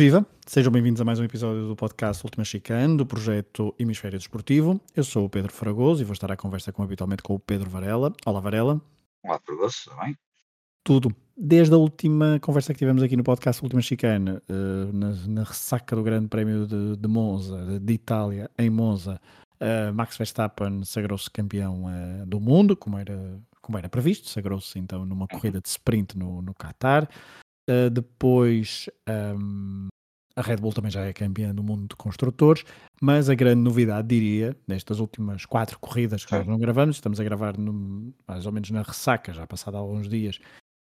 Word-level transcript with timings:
Viva! 0.00 0.26
Sejam 0.46 0.72
bem-vindos 0.72 0.98
a 1.02 1.04
mais 1.04 1.20
um 1.20 1.24
episódio 1.24 1.68
do 1.68 1.76
podcast 1.76 2.24
Última 2.24 2.42
Chicane, 2.42 2.96
do 2.96 3.04
projeto 3.04 3.74
Hemisfério 3.78 4.18
Desportivo. 4.18 4.80
Eu 4.96 5.04
sou 5.04 5.26
o 5.26 5.28
Pedro 5.28 5.52
Fragoso 5.52 6.00
e 6.00 6.06
vou 6.06 6.14
estar 6.14 6.32
à 6.32 6.38
conversa 6.38 6.72
como 6.72 6.86
habitualmente 6.86 7.22
com 7.22 7.34
o 7.34 7.38
Pedro 7.38 7.68
Varela. 7.68 8.10
Olá, 8.24 8.40
Varela. 8.40 8.80
Olá, 9.22 9.38
Fragoso, 9.44 9.76
tudo 9.84 9.96
bem? 10.00 10.16
Tudo. 10.82 11.14
Desde 11.36 11.74
a 11.74 11.76
última 11.76 12.40
conversa 12.40 12.72
que 12.72 12.78
tivemos 12.78 13.02
aqui 13.02 13.14
no 13.14 13.22
podcast 13.22 13.62
Última 13.62 13.82
Chicane, 13.82 14.30
uh, 14.30 14.90
na, 14.90 15.10
na, 15.28 15.44
ressaca 15.44 15.94
do 15.94 16.02
Grande 16.02 16.28
Prémio 16.28 16.66
de, 16.66 16.96
de 16.96 17.06
Monza, 17.06 17.78
de 17.78 17.92
Itália, 17.92 18.50
em 18.56 18.70
Monza, 18.70 19.20
uh, 19.60 19.92
Max 19.92 20.16
Verstappen 20.16 20.82
sagrou-se 20.82 21.30
campeão 21.30 21.84
uh, 21.84 22.24
do 22.24 22.40
mundo, 22.40 22.74
como 22.74 22.96
era, 22.96 23.38
como 23.60 23.76
era 23.76 23.90
previsto, 23.90 24.30
sagrou-se 24.30 24.78
então 24.78 25.04
numa 25.04 25.28
corrida 25.28 25.60
de 25.60 25.68
sprint 25.68 26.16
no, 26.16 26.40
no 26.40 26.54
Qatar. 26.54 27.06
depois 27.92 28.88
um, 29.36 29.89
a 30.40 30.42
Red 30.42 30.56
Bull 30.56 30.72
também 30.72 30.90
já 30.90 31.04
é 31.04 31.12
campeã 31.12 31.54
do 31.54 31.62
mundo 31.62 31.86
de 31.86 31.94
construtores, 31.94 32.64
mas 33.00 33.28
a 33.28 33.34
grande 33.34 33.60
novidade, 33.60 34.08
diria, 34.08 34.56
nestas 34.66 34.98
últimas 34.98 35.44
quatro 35.44 35.78
corridas 35.78 36.24
que 36.24 36.32
nós 36.32 36.46
não 36.46 36.58
gravamos, 36.58 36.96
estamos 36.96 37.20
a 37.20 37.24
gravar 37.24 37.58
no, 37.58 38.14
mais 38.26 38.46
ou 38.46 38.52
menos 38.52 38.70
na 38.70 38.82
ressaca, 38.82 39.34
já 39.34 39.46
passado 39.46 39.76
alguns 39.76 40.08
dias, 40.08 40.40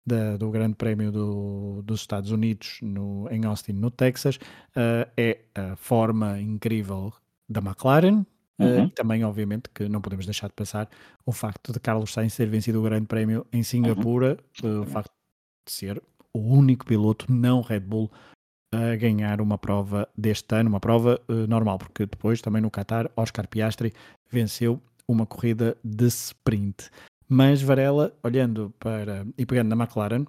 da, 0.06 0.36
do 0.36 0.50
Grande 0.50 0.76
Prémio 0.76 1.10
do, 1.10 1.82
dos 1.82 2.00
Estados 2.00 2.30
Unidos 2.30 2.78
no, 2.82 3.26
em 3.30 3.44
Austin, 3.46 3.72
no 3.72 3.90
Texas, 3.90 4.36
uh, 4.36 5.10
é 5.16 5.38
a 5.54 5.74
forma 5.74 6.38
incrível 6.38 7.12
da 7.48 7.60
McLaren. 7.60 8.24
Eh, 8.58 8.64
uhum. 8.64 8.84
Uh, 8.84 8.90
também, 8.90 9.24
obviamente, 9.24 9.68
que 9.74 9.88
não 9.88 10.00
podemos 10.00 10.24
deixar 10.24 10.46
de 10.48 10.54
passar 10.54 10.88
o 11.26 11.32
facto 11.32 11.72
de 11.72 11.80
Carlos 11.80 12.12
Sainz 12.12 12.36
ter 12.36 12.48
vencido 12.48 12.80
o 12.80 12.82
Grande 12.82 13.06
Prémio 13.06 13.46
em 13.52 13.62
Singapura, 13.62 14.38
uhum. 14.62 14.80
uh, 14.80 14.82
o 14.82 14.86
facto 14.86 15.12
de 15.66 15.72
ser 15.72 16.02
o 16.32 16.38
único 16.38 16.84
piloto 16.86 17.26
não 17.30 17.62
Red 17.62 17.80
Bull 17.80 18.10
a 18.72 18.96
ganhar 18.96 19.40
uma 19.40 19.58
prova 19.58 20.08
deste 20.16 20.54
ano, 20.54 20.68
uma 20.68 20.80
prova 20.80 21.20
uh, 21.28 21.46
normal, 21.46 21.78
porque 21.78 22.06
depois 22.06 22.40
também 22.40 22.62
no 22.62 22.70
Qatar, 22.70 23.10
Oscar 23.16 23.46
Piastri 23.48 23.92
venceu 24.30 24.80
uma 25.08 25.26
corrida 25.26 25.76
de 25.84 26.06
sprint. 26.06 26.90
Mas 27.28 27.62
Varela, 27.62 28.12
olhando 28.22 28.72
para 28.78 29.26
e 29.36 29.44
pegando 29.46 29.74
na 29.74 29.84
McLaren, 29.84 30.26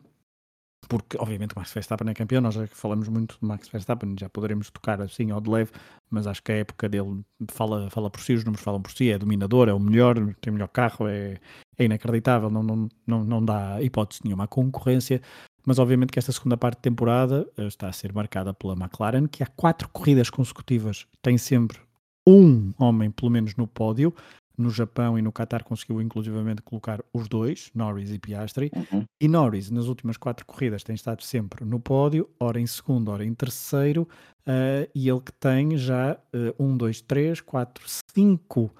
porque 0.87 1.17
obviamente 1.19 1.55
Max 1.55 1.71
Verstappen 1.71 2.09
é 2.09 2.13
campeão, 2.13 2.41
nós 2.41 2.55
já 2.55 2.65
falamos 2.67 3.07
muito 3.07 3.37
de 3.39 3.45
Max 3.45 3.67
Verstappen, 3.67 4.15
já 4.17 4.29
poderemos 4.29 4.69
tocar 4.69 5.01
assim 5.01 5.31
ao 5.31 5.41
de 5.41 5.49
leve, 5.49 5.71
mas 6.09 6.25
acho 6.27 6.41
que 6.41 6.51
a 6.51 6.55
época 6.55 6.87
dele 6.87 7.23
fala, 7.49 7.89
fala 7.89 8.09
por 8.09 8.21
si, 8.21 8.33
os 8.33 8.43
números 8.43 8.63
falam 8.63 8.81
por 8.81 8.91
si, 8.91 9.11
é 9.11 9.17
dominador, 9.17 9.67
é 9.67 9.73
o 9.73 9.79
melhor, 9.79 10.15
tem 10.39 10.51
o 10.51 10.53
melhor 10.53 10.69
carro, 10.69 11.07
é, 11.07 11.37
é 11.77 11.85
inacreditável, 11.85 12.49
não, 12.49 12.63
não, 12.63 12.89
não, 13.05 13.23
não 13.23 13.43
dá 13.43 13.81
hipótese 13.81 14.21
nenhuma 14.23 14.45
à 14.45 14.47
concorrência, 14.47 15.21
mas 15.67 15.79
obviamente 15.79 16.13
que 16.13 16.17
esta 16.17 16.31
segunda 16.31 16.55
parte 16.55 16.77
de 16.77 16.83
temporada 16.83 17.45
eh, 17.57 17.67
está 17.67 17.89
a 17.89 17.91
ser 17.91 18.13
marcada 18.13 18.53
pela 18.53 18.71
McLaren, 18.71 19.27
que 19.27 19.43
há 19.43 19.47
quatro 19.47 19.89
corridas 19.89 20.29
consecutivas 20.29 21.05
tem 21.21 21.37
sempre 21.37 21.77
um 22.25 22.71
homem, 22.79 23.11
pelo 23.11 23.29
menos, 23.29 23.53
no 23.57 23.67
pódio. 23.67 24.15
No 24.57 24.69
Japão 24.69 25.19
e 25.19 25.21
no 25.21 25.31
Qatar 25.31 25.65
conseguiu 25.65 26.01
inclusivamente 26.01 26.61
colocar 26.61 27.03
os 27.13 27.27
dois, 27.27 27.69
Norris 27.75 28.11
e 28.11 28.17
Piastri. 28.17 28.71
Uhum. 28.73 29.03
E 29.21 29.27
Norris, 29.27 29.69
nas 29.69 29.85
últimas 29.85 30.15
quatro 30.15 30.45
corridas, 30.45 30.83
tem 30.83 30.95
estado 30.95 31.21
sempre 31.21 31.63
no 31.65 31.79
pódio, 31.79 32.27
ora 32.39 32.59
em 32.59 32.65
segundo, 32.65 33.11
ora 33.11 33.23
em 33.23 33.33
terceiro. 33.35 34.07
Uh, 34.47 34.89
e 34.95 35.09
ele 35.09 35.19
que 35.19 35.33
tem 35.33 35.77
já 35.77 36.17
uh, 36.33 36.63
um, 36.63 36.75
dois, 36.75 37.01
três, 37.01 37.39
quatro, 37.41 37.83
cinco 38.15 38.73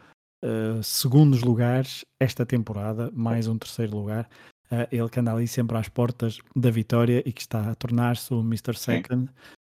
uh, 0.44 0.82
segundos 0.82 1.44
lugares 1.44 2.06
esta 2.20 2.46
temporada, 2.46 3.12
mais 3.14 3.48
um 3.48 3.58
terceiro 3.58 3.96
lugar. 3.96 4.28
Uh, 4.72 4.88
ele 4.92 5.10
que 5.10 5.20
anda 5.20 5.34
ali 5.34 5.48
sempre 5.48 5.78
às 5.78 5.88
portas 5.88 6.40
da 6.56 6.70
vitória 6.70 7.24
e 7.26 7.32
que 7.32 7.42
está 7.42 7.72
a 7.72 7.76
tornar-se 7.76 8.34
o 8.34 8.42
Mr. 8.42 8.78
Second 8.78 9.30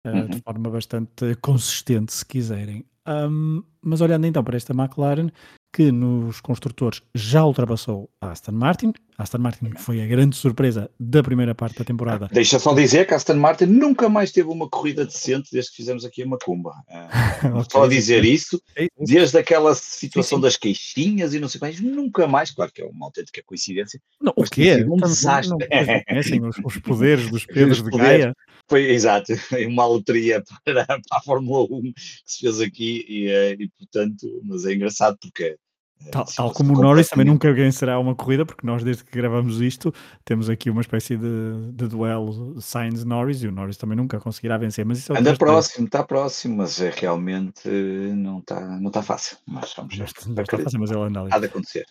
uh, 0.06 0.10
uhum. 0.10 0.28
de 0.28 0.42
forma 0.42 0.70
bastante 0.70 1.36
consistente, 1.42 2.14
se 2.14 2.26
quiserem. 2.26 2.86
Um, 3.08 3.64
mas 3.82 4.02
olhando 4.02 4.26
então 4.26 4.44
para 4.44 4.58
esta 4.58 4.74
McLaren, 4.74 5.30
que 5.72 5.92
nos 5.92 6.42
construtores 6.42 7.02
já 7.14 7.46
ultrapassou 7.46 8.10
a 8.20 8.32
Aston 8.32 8.54
Martin. 8.54 8.94
A 9.18 9.24
Aston 9.24 9.38
Martin 9.38 9.72
foi 9.78 10.02
a 10.02 10.08
grande 10.08 10.36
surpresa 10.36 10.90
da 11.00 11.22
primeira 11.22 11.54
parte 11.54 11.78
da 11.78 11.86
temporada. 11.86 12.28
Deixa 12.32 12.58
só 12.58 12.74
dizer 12.74 13.06
que 13.06 13.14
a 13.14 13.18
Aston 13.18 13.36
Martin 13.36 13.66
nunca 13.66 14.10
mais 14.10 14.32
teve 14.32 14.50
uma 14.50 14.68
corrida 14.68 15.06
decente 15.06 15.50
desde 15.52 15.72
que 15.72 15.78
fizemos 15.78 16.04
aqui 16.06 16.24
a 16.24 16.28
Macumba. 16.28 16.74
Uh, 17.40 17.60
okay. 17.60 17.64
Só 17.72 17.88
dizer 17.88 18.26
isso, 18.26 18.62
desde 19.00 19.38
aquela 19.38 19.74
situação 19.74 20.38
sim, 20.38 20.42
sim. 20.42 20.42
das 20.42 20.58
queixinhas 20.58 21.34
e 21.34 21.40
não 21.40 21.48
sei 21.48 21.60
mais, 21.62 21.80
nunca 21.80 22.28
mais, 22.28 22.52
claro 22.52 22.70
que 22.72 22.82
é 22.82 22.86
uma 22.86 23.06
autêntica 23.06 23.42
coincidência. 23.46 24.02
Não, 24.20 24.34
o 24.36 24.44
quê? 24.44 24.86
Um 24.86 24.98
desastre. 24.98 25.50
Não, 25.50 25.58
conhecem 26.06 26.46
os, 26.46 26.58
os 26.64 26.78
poderes 26.80 27.30
dos 27.30 27.46
Pedros 27.48 27.82
de 27.82 27.90
Gaia. 27.92 28.36
Foi, 28.70 28.92
exato, 28.92 29.34
uma 29.68 29.86
loteria 29.86 30.44
para, 30.64 30.86
para 30.86 31.00
a 31.12 31.22
Fórmula 31.22 31.68
1 31.70 31.82
que 31.82 31.94
se 32.26 32.40
fez 32.42 32.62
aqui 32.62 33.06
e, 33.08 33.28
eh, 33.28 33.58
e 33.60 33.70
portanto, 33.70 34.42
mas 34.44 34.66
é 34.66 34.74
engraçado 34.74 35.18
porque 35.20 35.58
eh, 36.06 36.10
Tal, 36.12 36.26
tal 36.26 36.54
como 36.54 36.78
o 36.78 36.82
Norris 36.82 37.10
também 37.10 37.26
nunca 37.26 37.52
vencerá 37.52 38.00
uma 38.00 38.16
corrida, 38.16 38.46
porque 38.46 38.66
nós, 38.66 38.84
desde 38.84 39.04
que 39.04 39.12
gravamos 39.12 39.60
isto, 39.60 39.94
temos 40.24 40.50
aqui 40.50 40.70
uma 40.70 40.82
espécie 40.82 41.18
de, 41.18 41.72
de 41.74 41.88
duelo 41.88 42.62
Sainz-Norris 42.62 43.44
e 43.44 43.48
o 43.48 43.52
Norris 43.52 43.76
também 43.76 43.98
nunca 43.98 44.18
conseguirá 44.18 44.58
vencer. 44.58 44.86
Mas 44.86 45.00
isso 45.00 45.12
é 45.12 45.20
Anda 45.20 45.36
próximo, 45.36 45.88
está 45.88 46.04
próximo, 46.04 46.58
mas 46.58 46.80
é, 46.80 46.90
realmente 46.90 47.68
não 47.68 48.40
está 48.40 48.80
não 48.80 48.92
tá 48.92 49.04
fácil. 49.04 49.38
Mas 49.46 49.74
vamos 49.76 49.98
ver. 49.98 50.10
Não 50.28 50.42
está 50.42 50.58
fácil, 50.58 50.80
mas 50.80 50.92
ele 50.92 51.02
anda 51.02 51.22
ali. 51.22 51.30
Há 51.34 51.40
de 51.40 51.46
acontecer. 51.48 51.86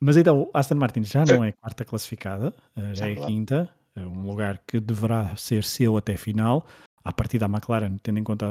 Mas 0.00 0.16
então, 0.16 0.48
Aston 0.54 0.76
Martin 0.76 1.04
já 1.04 1.26
não 1.26 1.44
é 1.44 1.52
quarta 1.52 1.84
classificada, 1.84 2.54
eh, 2.74 2.94
já 2.94 3.10
é 3.10 3.14
quinta. 3.14 3.68
É 4.00 4.06
um 4.06 4.26
lugar 4.26 4.60
que 4.66 4.80
deverá 4.80 5.36
ser 5.36 5.64
seu 5.64 5.96
até 5.96 6.16
final. 6.16 6.66
A 7.04 7.12
partir 7.12 7.38
da 7.38 7.46
McLaren, 7.46 7.96
tendo 8.02 8.18
em 8.18 8.24
conta 8.24 8.46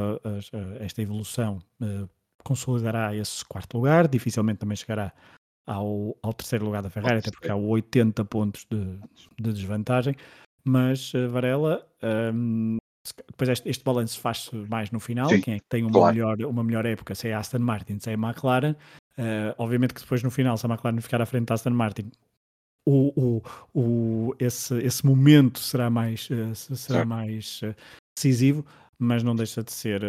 esta 0.79 1.01
evolução, 1.01 1.59
eh, 1.81 2.07
consolidará 2.43 3.15
esse 3.15 3.45
quarto 3.45 3.77
lugar, 3.77 4.07
dificilmente 4.07 4.59
também 4.59 4.75
chegará 4.75 5.13
ao, 5.67 6.17
ao 6.23 6.33
terceiro 6.33 6.65
lugar 6.65 6.81
da 6.81 6.89
Ferrari, 6.89 7.19
até 7.19 7.29
porque 7.29 7.49
há 7.49 7.55
80 7.55 8.25
pontos 8.25 8.65
de, 8.69 8.99
de 9.39 9.53
desvantagem. 9.53 10.15
Mas 10.63 11.13
uh, 11.13 11.29
Varela, 11.29 11.87
um, 12.33 12.77
depois 13.27 13.49
este, 13.49 13.69
este 13.69 13.83
balanço 13.83 14.19
faz-se 14.19 14.55
mais 14.69 14.91
no 14.91 14.99
final, 14.99 15.29
Sim, 15.29 15.41
quem 15.41 15.53
é 15.55 15.59
que 15.59 15.65
tem 15.69 15.83
uma, 15.83 15.91
claro. 15.91 16.15
melhor, 16.15 16.41
uma 16.41 16.63
melhor 16.63 16.85
época, 16.85 17.13
se 17.13 17.27
é 17.27 17.33
a 17.33 17.39
Aston 17.39 17.59
Martin, 17.59 17.99
se 17.99 18.09
é 18.09 18.13
a 18.13 18.17
McLaren. 18.17 18.75
Uh, 19.17 19.53
obviamente 19.57 19.93
que 19.93 20.01
depois 20.01 20.23
no 20.23 20.31
final, 20.31 20.57
se 20.57 20.65
a 20.65 20.69
McLaren 20.69 20.99
ficar 21.01 21.21
à 21.21 21.25
frente 21.25 21.47
da 21.47 21.53
Aston 21.53 21.71
Martin, 21.71 22.11
o, 22.85 23.41
o, 23.73 23.79
o, 23.79 24.35
esse, 24.39 24.75
esse 24.79 25.05
momento 25.05 25.59
será 25.59 25.89
mais, 25.89 26.29
uh, 26.29 26.55
será 26.55 27.05
mais 27.05 27.61
uh, 27.63 27.75
decisivo, 28.15 28.65
mas 28.97 29.23
não 29.23 29.35
deixa 29.35 29.63
de 29.63 29.71
ser 29.71 30.01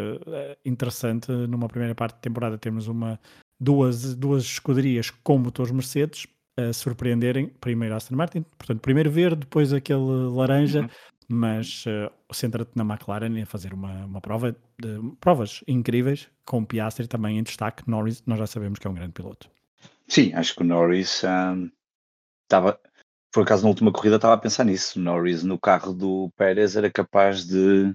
interessante. 0.65 1.31
Numa 1.31 1.69
primeira 1.69 1.95
parte 1.95 2.17
de 2.17 2.23
temporada 2.23 2.59
temos 2.59 2.89
uma, 2.89 3.21
duas, 3.61 4.17
duas 4.17 4.43
escuderias 4.43 5.11
com 5.11 5.39
motores 5.39 5.71
Mercedes 5.71 6.27
a 6.57 6.73
surpreenderem 6.73 7.49
primeiro 7.61 7.95
Aston 7.95 8.17
Martin, 8.17 8.45
portanto, 8.59 8.81
primeiro 8.81 9.11
verde, 9.11 9.41
depois 9.41 9.73
aquele 9.73 10.29
laranja, 10.31 10.83
uhum. 10.83 10.89
mas 11.29 11.85
uh, 11.87 12.11
centra-te 12.33 12.73
na 12.75 12.83
McLaren 12.83 13.39
e 13.39 13.43
a 13.43 13.47
fazer 13.47 13.73
uma, 13.73 14.05
uma 14.05 14.21
prova 14.21 14.57
de 14.79 15.01
provas 15.21 15.63
incríveis, 15.69 16.29
com 16.45 16.65
Piastri 16.65 17.07
também 17.07 17.39
em 17.39 17.43
destaque. 17.43 17.89
Norris, 17.89 18.23
nós 18.27 18.39
já 18.39 18.47
sabemos 18.47 18.79
que 18.79 18.87
é 18.87 18.91
um 18.91 18.95
grande 18.95 19.13
piloto. 19.13 19.49
Sim, 20.09 20.33
acho 20.35 20.57
que 20.57 20.63
o 20.63 20.67
Norris 20.67 21.23
estava, 22.51 22.81
por 23.33 23.45
acaso 23.45 23.63
na 23.63 23.69
última 23.69 23.93
corrida 23.93 24.17
estava 24.17 24.35
a 24.35 24.39
pensar 24.39 24.65
nisso. 24.65 25.01
Norris 25.01 25.45
no 25.45 25.59
carro 25.59 25.93
do 25.93 26.31
Pérez 26.37 26.77
era 26.77 26.91
capaz 26.91 27.47
de 27.47 27.95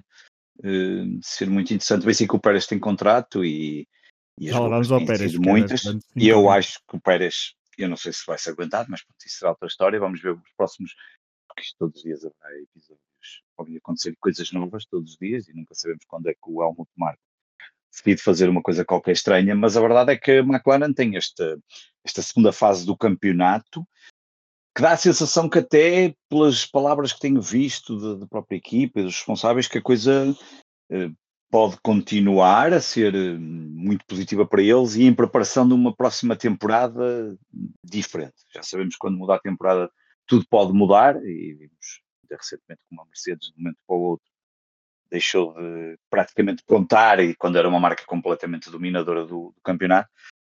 uh, 0.58 1.20
ser 1.22 1.48
muito 1.48 1.74
interessante. 1.74 2.06
Bem, 2.06 2.14
sim 2.14 2.26
que 2.26 2.36
o 2.36 2.40
Pérez 2.40 2.66
tem 2.66 2.78
contrato 2.78 3.44
e, 3.44 3.86
e 4.38 4.48
Já 4.48 4.58
vamos 4.58 4.90
ao 4.90 5.04
Pérez. 5.04 5.36
Muitas, 5.36 5.82
e 6.16 6.28
eu 6.28 6.50
acho 6.50 6.80
que 6.88 6.96
o 6.96 7.00
Pérez 7.00 7.54
eu 7.78 7.88
não 7.88 7.96
sei 7.96 8.12
se 8.12 8.24
vai 8.26 8.38
ser 8.38 8.50
aguentado, 8.50 8.90
mas 8.90 9.02
pronto, 9.04 9.18
isso 9.26 9.38
será 9.38 9.50
outra 9.50 9.68
história. 9.68 10.00
Vamos 10.00 10.20
ver 10.20 10.32
os 10.32 10.52
próximos, 10.56 10.94
porque 11.46 11.62
isto 11.62 11.76
todos 11.78 11.96
os 11.96 12.02
dias 12.02 12.24
haverá 12.24 12.58
episódios, 12.62 13.42
podem 13.56 13.76
acontecer 13.76 14.16
coisas 14.18 14.50
novas 14.52 14.86
todos 14.86 15.12
os 15.12 15.18
dias 15.18 15.48
e 15.48 15.54
nunca 15.54 15.74
sabemos 15.74 16.04
quando 16.06 16.28
é 16.28 16.34
que 16.34 16.48
o 16.48 16.62
Helmut 16.62 16.90
Marko 16.96 17.20
decide 17.90 18.22
fazer 18.22 18.48
uma 18.48 18.62
coisa 18.62 18.84
qualquer 18.84 19.12
estranha, 19.12 19.54
mas 19.54 19.76
a 19.76 19.80
verdade 19.80 20.12
é 20.12 20.16
que 20.16 20.30
a 20.32 20.40
McLaren 20.40 20.92
tem 20.92 21.16
esta, 21.16 21.58
esta 22.04 22.22
segunda 22.22 22.52
fase 22.52 22.84
do 22.84 22.96
campeonato 22.96 23.86
que 24.76 24.82
dá 24.82 24.92
a 24.92 24.96
sensação 24.98 25.48
que 25.48 25.58
até 25.58 26.14
pelas 26.28 26.66
palavras 26.66 27.10
que 27.10 27.18
tenho 27.18 27.40
visto 27.40 28.18
da 28.18 28.26
própria 28.26 28.58
equipa 28.58 29.00
e 29.00 29.04
dos 29.04 29.16
responsáveis 29.16 29.66
que 29.66 29.78
a 29.78 29.82
coisa 29.82 30.36
eh, 30.90 31.08
pode 31.50 31.78
continuar 31.80 32.74
a 32.74 32.80
ser 32.80 33.14
eh, 33.14 33.38
muito 33.38 34.04
positiva 34.04 34.44
para 34.44 34.60
eles 34.60 34.94
e 34.94 35.04
em 35.04 35.14
preparação 35.14 35.66
de 35.66 35.72
uma 35.72 35.96
próxima 35.96 36.36
temporada 36.36 37.34
diferente. 37.82 38.34
Já 38.54 38.62
sabemos 38.62 38.96
que 38.96 38.98
quando 38.98 39.16
mudar 39.16 39.36
a 39.36 39.40
temporada 39.40 39.90
tudo 40.26 40.44
pode 40.50 40.74
mudar 40.74 41.16
e 41.24 41.54
vimos 41.54 42.02
recentemente 42.30 42.82
como 42.90 43.00
a 43.00 43.06
Mercedes 43.06 43.46
de 43.46 43.54
um 43.54 43.62
momento 43.62 43.78
para 43.86 43.96
o 43.96 44.00
outro 44.00 44.26
deixou 45.10 45.54
de 45.54 45.98
praticamente 46.10 46.62
contar 46.66 47.18
e 47.18 47.34
quando 47.34 47.56
era 47.56 47.66
uma 47.66 47.80
marca 47.80 48.04
completamente 48.04 48.70
dominadora 48.70 49.22
do, 49.22 49.54
do 49.56 49.60
campeonato. 49.64 50.10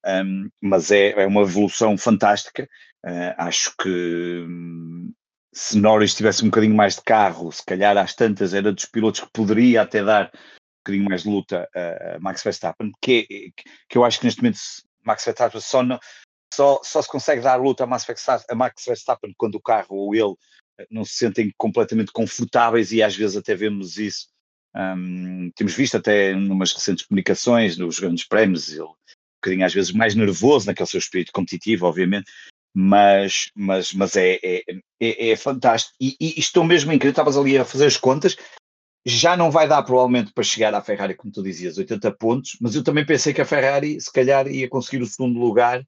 Um, 0.04 0.48
mas 0.60 0.90
é, 0.90 1.10
é, 1.10 1.26
uma 1.26 1.42
evolução 1.42 1.96
fantástica. 1.96 2.68
Uh, 3.04 3.34
acho 3.38 3.74
que 3.80 4.44
um, 4.46 5.12
se 5.54 5.78
Norris 5.78 6.14
tivesse 6.14 6.42
um 6.42 6.48
bocadinho 6.48 6.74
mais 6.74 6.96
de 6.96 7.02
carro, 7.02 7.50
se 7.52 7.64
calhar 7.64 7.96
às 7.96 8.14
tantas 8.14 8.54
era 8.54 8.72
dos 8.72 8.84
pilotos 8.84 9.20
que 9.20 9.30
poderia 9.32 9.82
até 9.82 10.02
dar 10.02 10.30
bocadinho 10.88 11.08
mais 11.08 11.22
de 11.22 11.28
luta 11.28 11.68
a 11.74 12.18
Max 12.18 12.42
Verstappen, 12.42 12.92
que, 13.00 13.52
que 13.88 13.98
eu 13.98 14.04
acho 14.04 14.18
que 14.18 14.24
neste 14.24 14.42
momento 14.42 14.58
Max 15.04 15.24
Verstappen 15.24 15.60
só, 15.60 15.82
não, 15.82 15.98
só, 16.52 16.80
só 16.82 17.02
se 17.02 17.08
consegue 17.08 17.42
dar 17.42 17.56
luta 17.56 17.84
a 17.84 17.86
Max, 17.86 18.04
Verstappen, 18.04 18.46
a 18.50 18.54
Max 18.54 18.84
Verstappen 18.86 19.34
quando 19.36 19.56
o 19.56 19.60
carro 19.60 19.96
ou 19.96 20.14
ele 20.14 20.34
eh, 20.78 20.86
não 20.90 21.04
se 21.04 21.14
sentem 21.14 21.52
completamente 21.56 22.10
confortáveis 22.12 22.90
e 22.92 23.02
às 23.02 23.14
vezes 23.14 23.36
até 23.36 23.54
vemos 23.54 23.98
isso. 23.98 24.28
Um, 24.74 25.50
temos 25.54 25.74
visto 25.74 25.96
até 25.96 26.32
em 26.32 26.50
umas 26.50 26.72
recentes 26.72 27.06
comunicações 27.06 27.76
nos 27.76 27.98
grandes 27.98 28.26
prémios, 28.26 28.70
ele 28.70 28.82
um 28.82 28.94
bocadinho 29.42 29.66
às 29.66 29.74
vezes 29.74 29.92
mais 29.92 30.14
nervoso 30.14 30.66
naquele 30.66 30.88
seu 30.88 30.98
espírito 30.98 31.32
competitivo, 31.32 31.86
obviamente, 31.86 32.30
mas, 32.74 33.50
mas, 33.54 33.92
mas 33.92 34.16
é, 34.16 34.38
é, 34.42 34.62
é, 35.00 35.30
é 35.30 35.36
fantástico. 35.36 35.94
E, 36.00 36.16
e, 36.20 36.38
estou 36.38 36.64
mesmo 36.64 36.92
incrível, 36.92 37.10
estavas 37.10 37.36
ali 37.36 37.58
a 37.58 37.64
fazer 37.64 37.86
as 37.86 37.96
contas, 37.96 38.36
já 39.04 39.36
não 39.36 39.50
vai 39.50 39.66
dar 39.66 39.82
provavelmente 39.82 40.32
para 40.32 40.44
chegar 40.44 40.74
à 40.74 40.82
Ferrari, 40.82 41.14
como 41.14 41.32
tu 41.32 41.42
dizias, 41.42 41.78
80 41.78 42.12
pontos, 42.12 42.56
mas 42.60 42.74
eu 42.74 42.84
também 42.84 43.06
pensei 43.06 43.32
que 43.32 43.40
a 43.40 43.46
Ferrari 43.46 44.00
se 44.00 44.12
calhar 44.12 44.46
ia 44.48 44.68
conseguir 44.68 45.02
o 45.02 45.06
segundo 45.06 45.38
lugar 45.38 45.84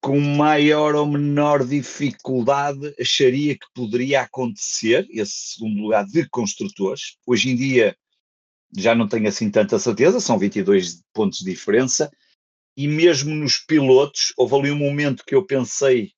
com 0.00 0.20
maior 0.20 0.94
ou 0.94 1.06
menor 1.06 1.66
dificuldade 1.66 2.94
acharia 3.00 3.54
que 3.54 3.66
poderia 3.74 4.20
acontecer 4.20 5.04
esse 5.10 5.54
segundo 5.54 5.82
lugar 5.82 6.04
de 6.04 6.28
construtores. 6.28 7.16
Hoje 7.26 7.50
em 7.50 7.56
dia 7.56 7.96
já 8.76 8.94
não 8.94 9.08
tenho 9.08 9.28
assim 9.28 9.50
tanta 9.50 9.78
certeza, 9.78 10.20
são 10.20 10.38
22 10.38 11.02
pontos 11.12 11.40
de 11.40 11.46
diferença, 11.46 12.10
e 12.76 12.86
mesmo 12.86 13.34
nos 13.34 13.58
pilotos, 13.58 14.32
houve 14.36 14.54
ali 14.56 14.70
um 14.70 14.78
momento 14.78 15.24
que 15.24 15.34
eu 15.34 15.44
pensei, 15.44 16.12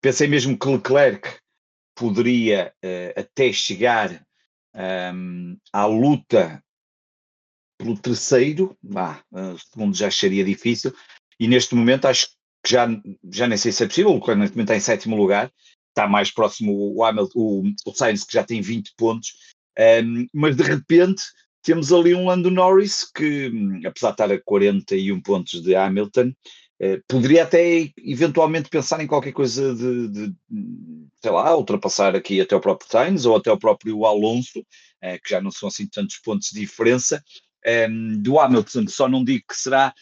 pensei 0.00 0.28
mesmo 0.28 0.58
que 0.58 0.68
Leclerc 0.68 1.38
poderia 1.94 2.72
uh, 2.84 3.20
até 3.20 3.52
chegar 3.52 4.24
um, 5.14 5.56
à 5.72 5.86
luta 5.86 6.62
pelo 7.78 7.98
terceiro, 7.98 8.76
bah, 8.82 9.22
o 9.30 9.58
segundo 9.58 9.94
já 9.94 10.06
acharia 10.06 10.44
difícil, 10.44 10.94
e 11.38 11.48
neste 11.48 11.74
momento 11.74 12.06
acho 12.06 12.28
que 12.64 12.70
já, 12.70 12.86
já 13.30 13.46
nem 13.46 13.58
sei 13.58 13.72
se 13.72 13.84
é 13.84 13.86
possível, 13.86 14.12
o 14.12 14.14
Leclerc 14.14 14.40
neste 14.40 14.56
momento 14.56 14.70
está 14.72 14.76
em 14.76 14.96
sétimo 14.96 15.16
lugar, 15.16 15.52
está 15.88 16.06
mais 16.06 16.30
próximo 16.30 16.72
o, 16.94 17.04
Hamilton, 17.04 17.38
o, 17.38 17.62
o 17.86 17.94
Sainz 17.94 18.22
que 18.24 18.32
já 18.32 18.44
tem 18.44 18.60
20 18.60 18.94
pontos, 18.96 19.32
um, 20.04 20.26
mas 20.32 20.56
de 20.56 20.62
repente 20.62 21.22
temos 21.66 21.92
ali 21.92 22.14
um 22.14 22.26
Lando 22.26 22.48
Norris 22.48 23.02
que, 23.02 23.50
apesar 23.84 24.10
de 24.10 24.14
estar 24.14 24.32
a 24.32 24.40
41 24.40 25.20
pontos 25.20 25.60
de 25.60 25.74
Hamilton, 25.74 26.32
eh, 26.78 27.02
poderia 27.08 27.42
até 27.42 27.92
eventualmente 27.98 28.68
pensar 28.68 29.02
em 29.02 29.06
qualquer 29.08 29.32
coisa 29.32 29.74
de, 29.74 30.08
de, 30.08 30.34
sei 31.20 31.30
lá, 31.32 31.56
ultrapassar 31.56 32.14
aqui 32.14 32.40
até 32.40 32.54
o 32.54 32.60
próprio 32.60 32.88
Sainz 32.88 33.26
ou 33.26 33.34
até 33.34 33.50
o 33.50 33.58
próprio 33.58 34.06
Alonso, 34.06 34.64
eh, 35.02 35.18
que 35.18 35.30
já 35.30 35.40
não 35.40 35.50
são 35.50 35.68
assim 35.68 35.88
tantos 35.88 36.18
pontos 36.18 36.50
de 36.52 36.60
diferença. 36.60 37.20
Eh, 37.64 37.88
do 38.20 38.38
Hamilton 38.38 38.86
só 38.86 39.08
não 39.08 39.24
digo 39.24 39.42
que 39.48 39.56
será, 39.56 39.92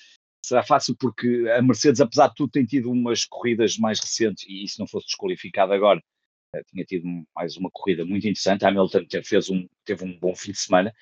será 0.45 0.63
fácil 0.63 0.95
porque 1.01 1.51
a 1.57 1.63
Mercedes, 1.63 2.03
apesar 2.03 2.29
de 2.29 2.35
tudo, 2.35 2.51
tem 2.51 2.67
tido 2.67 2.91
umas 2.91 3.25
corridas 3.25 3.79
mais 3.79 3.99
recentes 4.01 4.45
e 4.47 4.69
se 4.69 4.79
não 4.79 4.87
fosse 4.87 5.07
desqualificado 5.07 5.73
agora, 5.73 5.99
eh, 6.55 6.63
tinha 6.71 6.85
tido 6.85 7.07
mais 7.35 7.57
uma 7.57 7.71
corrida 7.73 8.05
muito 8.05 8.29
interessante. 8.29 8.67
Hamilton 8.67 9.07
fez 9.25 9.49
um, 9.49 9.67
teve 9.83 10.05
um 10.05 10.19
bom 10.19 10.37
fim 10.37 10.53
de 10.53 10.59
semana, 10.59 10.93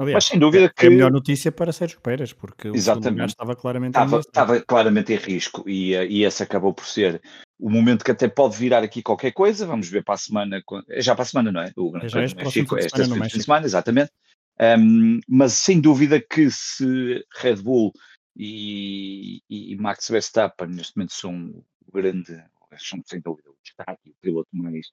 Aliás, 0.00 0.14
Mas 0.14 0.24
sem 0.24 0.38
dúvida 0.38 0.64
é, 0.64 0.68
que. 0.70 0.86
É 0.86 0.88
a 0.88 0.90
melhor 0.90 1.12
notícia 1.12 1.52
para 1.52 1.74
Sérgio 1.74 2.00
Pérez, 2.00 2.32
porque 2.32 2.68
Exatamente. 2.68 3.22
o 3.22 3.26
estava 3.26 3.54
claramente 3.54 3.90
estava, 3.90 4.16
em 4.16 4.20
estava 4.20 4.60
claramente 4.62 5.12
em 5.12 5.16
risco 5.16 5.68
e, 5.68 5.94
eh, 5.94 6.06
e 6.06 6.24
esse 6.24 6.42
acabou 6.42 6.72
por 6.72 6.86
ser 6.86 7.20
o 7.58 7.68
momento 7.68 8.02
que 8.02 8.10
até 8.10 8.26
pode 8.26 8.56
virar 8.56 8.82
aqui 8.82 9.02
qualquer 9.02 9.32
coisa. 9.32 9.66
Vamos 9.66 9.90
ver 9.90 10.02
para 10.02 10.14
a 10.14 10.18
semana. 10.18 10.62
É 10.88 11.02
já 11.02 11.14
para 11.14 11.24
a 11.24 11.26
semana, 11.26 11.52
não 11.52 11.60
é? 11.60 11.70
O 11.76 11.90
Grande 11.90 12.06
é 12.06 12.08
já 12.08 12.18
México, 12.20 12.78
esta 12.78 13.04
semana, 13.04 13.28
de 13.28 13.42
semana, 13.42 13.66
exatamente. 13.66 14.10
Um, 14.58 15.20
mas 15.28 15.52
sem 15.52 15.78
dúvida 15.82 16.18
que 16.18 16.50
se 16.50 17.22
Red 17.36 17.56
Bull 17.56 17.92
e, 18.34 19.42
e, 19.50 19.76
Max 19.76 20.08
Verstappen 20.08 20.68
neste 20.68 20.96
momento 20.96 21.12
são 21.12 21.62
o 21.86 21.92
grande, 21.92 22.42
são 22.78 23.02
sem 23.04 23.20
dúvida 23.20 23.50
o 23.50 23.56
destaque, 23.62 24.10
o 24.10 24.14
piloto 24.22 24.48
mais 24.52 24.86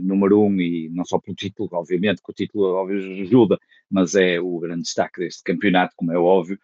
número 0.00 0.42
um 0.42 0.60
e 0.60 0.88
não 0.90 1.04
só 1.04 1.18
pelo 1.18 1.36
título, 1.36 1.68
obviamente, 1.72 2.22
que 2.22 2.30
o 2.30 2.34
título 2.34 2.74
óbvio 2.74 3.22
ajuda, 3.22 3.58
mas 3.90 4.14
é 4.14 4.40
o 4.40 4.58
grande 4.58 4.82
destaque 4.82 5.20
deste 5.20 5.42
campeonato, 5.42 5.94
como 5.96 6.12
é 6.12 6.18
óbvio. 6.18 6.58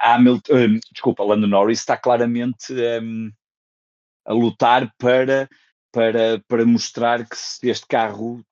Hamilton, 0.00 0.52
uh, 0.52 0.80
desculpa, 0.92 1.24
Lando 1.24 1.46
Norris 1.46 1.80
está 1.80 1.96
claramente 1.96 2.72
um, 3.02 3.30
a 4.24 4.32
lutar 4.32 4.92
para, 4.98 5.48
para, 5.92 6.42
para 6.46 6.66
mostrar 6.66 7.28
que 7.28 7.36
se 7.36 7.68
este 7.68 7.86
carro 7.86 8.44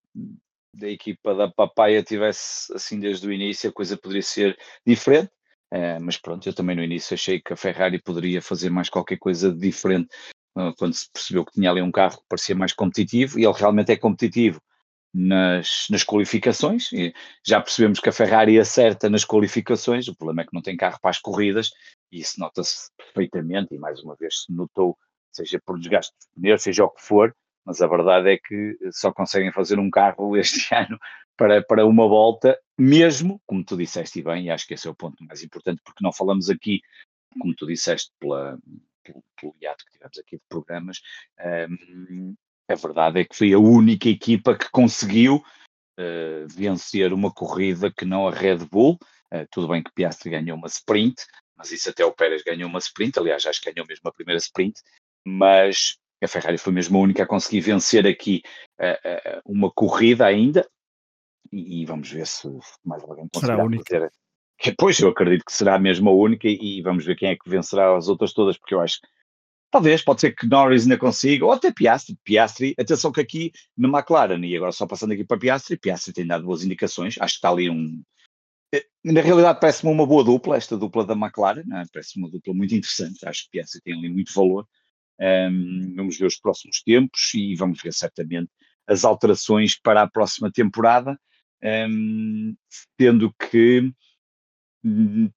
da 0.72 0.88
equipa 0.88 1.34
da 1.34 1.48
Papaya 1.48 2.02
tivesse 2.02 2.72
assim 2.72 2.98
desde 2.98 3.26
o 3.26 3.32
início, 3.32 3.70
a 3.70 3.72
coisa 3.72 3.96
poderia 3.96 4.22
ser 4.22 4.58
diferente. 4.87 5.30
Uh, 5.72 6.00
mas 6.00 6.16
pronto, 6.16 6.48
eu 6.48 6.54
também 6.54 6.76
no 6.76 6.84
início 6.84 7.14
achei 7.14 7.40
que 7.40 7.52
a 7.52 7.56
Ferrari 7.56 8.00
poderia 8.00 8.40
fazer 8.40 8.70
mais 8.70 8.88
qualquer 8.88 9.19
coisa 9.19 9.52
de 9.52 9.58
diferente 9.58 10.08
quando 10.76 10.94
se 10.94 11.10
percebeu 11.10 11.44
que 11.44 11.52
tinha 11.52 11.70
ali 11.70 11.82
um 11.82 11.90
carro 11.90 12.18
que 12.18 12.28
parecia 12.28 12.54
mais 12.54 12.72
competitivo 12.72 13.38
e 13.38 13.44
ele 13.44 13.54
realmente 13.54 13.90
é 13.92 13.96
competitivo 13.96 14.60
nas, 15.12 15.86
nas 15.90 16.02
qualificações. 16.04 16.92
E 16.92 17.14
já 17.44 17.60
percebemos 17.60 18.00
que 18.00 18.08
a 18.08 18.12
Ferrari 18.12 18.58
acerta 18.58 19.08
nas 19.08 19.24
qualificações, 19.24 20.08
o 20.08 20.16
problema 20.16 20.42
é 20.42 20.44
que 20.44 20.54
não 20.54 20.62
tem 20.62 20.76
carro 20.76 20.98
para 21.00 21.10
as 21.10 21.18
corridas, 21.18 21.70
e 22.10 22.20
isso 22.20 22.38
nota-se 22.40 22.90
perfeitamente, 22.96 23.74
e 23.74 23.78
mais 23.78 24.00
uma 24.02 24.16
vez 24.16 24.42
se 24.42 24.52
notou, 24.52 24.96
seja 25.32 25.60
por 25.64 25.78
desgaste 25.78 26.12
de 26.18 26.40
pneus, 26.40 26.62
seja 26.62 26.84
o 26.84 26.90
que 26.90 27.02
for, 27.02 27.34
mas 27.64 27.80
a 27.80 27.86
verdade 27.86 28.30
é 28.30 28.38
que 28.38 28.76
só 28.92 29.12
conseguem 29.12 29.52
fazer 29.52 29.78
um 29.78 29.90
carro 29.90 30.36
este 30.38 30.74
ano 30.74 30.98
para, 31.36 31.62
para 31.62 31.86
uma 31.86 32.08
volta, 32.08 32.58
mesmo, 32.78 33.40
como 33.46 33.64
tu 33.64 33.76
disseste 33.76 34.18
e 34.20 34.22
bem, 34.22 34.46
e 34.46 34.50
acho 34.50 34.66
que 34.66 34.74
esse 34.74 34.86
é 34.86 34.90
o 34.90 34.94
ponto 34.94 35.24
mais 35.24 35.42
importante, 35.42 35.80
porque 35.84 36.02
não 36.02 36.12
falamos 36.12 36.50
aqui, 36.50 36.80
como 37.40 37.54
tu 37.54 37.66
disseste, 37.66 38.12
pela, 38.20 38.56
pelo, 39.04 39.54
hiato 39.60 39.84
que 39.84 39.92
tivemos 39.92 40.18
aqui 40.18 40.36
de 40.36 40.42
programas, 40.48 41.00
um, 41.70 42.34
a 42.68 42.74
verdade 42.74 43.20
é 43.20 43.24
que 43.24 43.36
foi 43.36 43.52
a 43.52 43.58
única 43.58 44.08
equipa 44.08 44.56
que 44.56 44.70
conseguiu 44.70 45.36
uh, 45.99 46.49
vencer 46.49 47.12
uma 47.12 47.32
corrida 47.32 47.92
que 47.92 48.04
não 48.04 48.26
a 48.26 48.30
Red 48.30 48.58
Bull. 48.70 48.99
Uh, 49.32 49.46
tudo 49.50 49.68
bem 49.68 49.82
que 49.82 49.92
Piastri 49.92 50.30
ganhou 50.30 50.56
uma 50.56 50.68
sprint, 50.68 51.23
mas 51.56 51.70
isso 51.73 51.90
até 51.90 52.04
o 52.04 52.12
Pérez 52.12 52.42
ganhou 52.42 52.68
uma 52.68 52.78
sprint. 52.78 53.18
Aliás, 53.18 53.44
acho 53.46 53.61
que 53.61 53.70
ganhou 53.73 53.87
mesmo 53.87 54.08
a 54.08 54.12
primeira 54.12 54.38
sprint. 54.38 54.80
Mas 55.26 55.96
a 56.23 56.28
Ferrari 56.28 56.58
foi 56.58 56.73
mesmo 56.73 56.99
a 56.99 57.00
única 57.00 57.23
a 57.23 57.26
conseguir 57.26 57.61
vencer 57.61 58.06
aqui 58.06 58.42
uh, 58.80 59.40
uma 59.44 59.70
corrida 59.70 60.26
ainda. 60.26 60.68
E, 61.52 61.82
e, 61.82 61.87
vamos 61.87 62.11
ver 62.11 62.26
se 62.26 62.49
mais 62.84 63.02
alguém 63.02 63.28
conseguirá 63.28 63.54
será 63.54 63.62
a 63.62 63.66
única. 63.66 63.84
Fazer. 63.88 64.11
Pois, 64.78 64.99
eu 64.99 65.08
acredito 65.08 65.44
que 65.44 65.52
será 65.52 65.78
mesmo 65.78 66.08
a 66.08 66.14
única 66.14 66.49
e, 66.49 66.80
vamos 66.82 67.04
ver 67.04 67.16
quem 67.16 67.30
é 67.30 67.37
que 67.37 67.49
vencerá 67.49 67.96
as 67.96 68.08
outras 68.08 68.32
todas, 68.32 68.56
porque 68.56 68.75
eu 68.75 68.80
acho 68.80 69.00
que 69.00 69.08
Talvez, 69.75 70.02
pode 70.02 70.20
ser 70.20 70.32
que 70.37 70.46
Norris 70.46 70.84
ainda 70.84 70.96
consiga, 70.96 71.44
ou 71.44 71.50
até 71.50 71.73
Piastri. 71.73 72.16
Piastri, 72.23 72.76
atenção 72.78 73.11
que 73.11 73.20
aqui 73.20 73.50
na 73.76 73.88
McLaren, 73.88 74.38
e 74.46 74.56
agora 74.56 74.70
só 74.70 74.87
passando 74.87 75.14
aqui 75.14 75.25
para 75.25 75.37
Piastri, 75.37 75.76
Piastri 75.76 76.12
tem 76.12 76.25
dado 76.25 76.44
boas 76.44 76.62
indicações, 76.62 77.16
acho 77.18 77.34
que 77.34 77.38
está 77.38 77.50
ali 77.50 77.68
um. 77.68 78.00
Eh, 78.73 78.87
na 79.02 79.20
realidade, 79.20 79.58
parece-me 79.58 79.90
uma 79.90 80.06
boa 80.06 80.23
dupla, 80.23 80.56
esta 80.56 80.78
dupla 80.78 81.04
da 81.04 81.14
McLaren, 81.14 81.64
é? 81.73 81.82
parece 81.92 82.16
uma 82.16 82.30
dupla 82.30 82.54
muito 82.54 82.73
interessante, 82.73 83.26
acho 83.26 83.46
que 83.46 83.50
Piastri 83.50 83.80
tem 83.80 83.94
ali 83.94 84.08
muito 84.08 84.32
valor. 84.32 84.64
Um, 85.20 85.92
vamos 85.96 86.16
ver 86.16 86.26
os 86.26 86.37
próximos 86.37 86.80
tempos 86.80 87.34
e 87.34 87.56
vamos 87.56 87.82
ver 87.82 87.92
certamente 87.92 88.52
as 88.87 89.04
alterações 89.04 89.76
para 89.76 90.02
a 90.02 90.08
próxima 90.08 90.52
temporada, 90.52 91.18
um, 91.90 92.54
tendo 92.96 93.34
que 93.40 93.92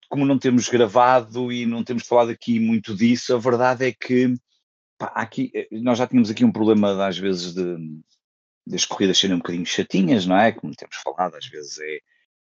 como 0.10 0.26
não 0.26 0.38
temos 0.38 0.68
gravado 0.68 1.52
e 1.52 1.66
não 1.66 1.84
temos 1.84 2.06
falado 2.06 2.30
aqui 2.32 2.60
muito 2.60 2.96
disso, 2.96 3.34
a 3.34 3.38
verdade 3.38 3.86
é 3.86 3.94
que 3.94 4.34
pá, 4.98 5.08
aqui, 5.16 5.52
eh, 5.54 5.68
nós 5.72 5.98
já 5.98 6.08
tínhamos 6.08 6.30
aqui 6.30 6.44
um 6.44 6.52
problema 6.52 7.06
às 7.06 7.18
vezes 7.18 7.54
de, 7.54 7.78
das 8.66 8.86
corridas 8.86 9.18
serem 9.18 9.36
um 9.36 9.40
bocadinho 9.40 9.66
chatinhas, 9.66 10.26
não 10.26 10.38
é? 10.38 10.52
Como 10.52 10.76
temos 10.76 10.98
falado, 10.98 11.36
às 11.36 11.48
vezes 11.48 11.80
é, 11.80 12.00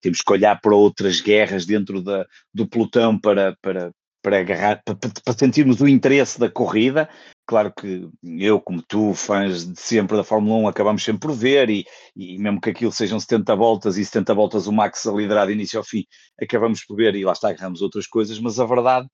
temos 0.02 0.22
que 0.22 0.32
olhar 0.32 0.60
para 0.62 0.76
outras 0.76 1.20
guerras 1.20 1.66
dentro 1.66 2.02
da, 2.02 2.28
do 2.54 2.68
pelotão 2.68 3.20
para, 3.20 3.58
para, 3.62 3.92
para 4.24 4.39
agarrar, 4.39 4.82
para, 4.84 4.96
para 4.96 5.38
sentirmos 5.38 5.82
o 5.82 5.88
interesse 5.88 6.39
da 6.39 6.50
corrida. 6.50 7.10
Claro 7.46 7.74
que 7.74 8.10
eu, 8.24 8.60
como 8.62 8.82
tu, 8.82 9.13
fãs 9.13 9.72
de 9.72 9.80
sempre 9.80 10.15
da 10.15 10.24
Fórmula 10.24 10.62
1, 10.62 10.68
acabamos 10.70 11.03
sempre 11.03 11.27
por 11.27 11.36
ver, 11.36 11.70
e, 11.70 11.86
e 12.15 12.39
mesmo 12.39 12.62
que 12.62 12.70
aquilo 12.70 12.92
sejam 12.92 13.20
70 13.20 13.53
voltas 13.56 13.98
e 13.98 14.06
70 14.06 14.34
voltas 14.34 14.65
o 14.65 14.72
Max 14.72 15.06
a 15.06 15.12
liderar 15.12 15.48
de 15.48 15.53
início 15.53 15.77
ao 15.77 15.84
fim, 15.84 16.06
acabamos 16.42 16.86
por 16.86 16.96
ver, 16.96 17.15
e 17.15 17.25
lá 17.25 17.34
está, 17.34 17.50
agarramos 17.50 17.82
outras 17.82 18.08
coisas, 18.08 18.39
mas 18.39 18.60
a 18.60 18.65
verdade 18.65 19.08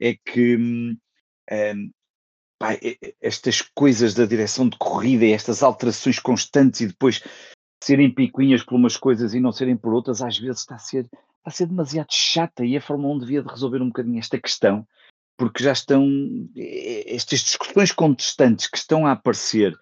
é 0.00 0.14
que 0.14 0.56
hum, 0.56 0.96
hum, 1.50 1.90
pá, 2.58 2.76
estas 3.22 3.62
coisas 3.62 4.14
da 4.14 4.26
direção 4.26 4.68
de 4.68 4.76
corrida 4.76 5.24
e 5.24 5.32
estas 5.32 5.62
alterações 5.62 6.18
constantes 6.18 6.80
e 6.80 6.88
depois 6.88 7.22
serem 7.82 8.12
picuinhas 8.12 8.64
por 8.64 8.74
umas 8.74 8.96
coisas 8.96 9.32
e 9.32 9.38
não 9.38 9.52
serem 9.52 9.76
por 9.76 9.94
outras, 9.94 10.20
às 10.22 10.36
vezes 10.36 10.60
está 10.60 10.74
a 10.74 10.78
ser, 10.78 11.08
a 11.46 11.50
ser 11.50 11.66
demasiado 11.66 12.08
chata 12.10 12.64
e 12.64 12.76
a 12.76 12.80
Fórmula 12.80 13.14
1 13.14 13.18
devia 13.20 13.42
de 13.42 13.48
resolver 13.48 13.80
um 13.80 13.86
bocadinho 13.86 14.18
esta 14.18 14.38
questão 14.38 14.86
porque 15.38 15.62
já 15.62 15.72
estão 15.72 16.08
estas 16.56 17.40
discussões 17.40 17.92
constantes 17.92 18.66
que 18.66 18.78
estão 18.78 19.06
a 19.06 19.12
aparecer 19.12 19.78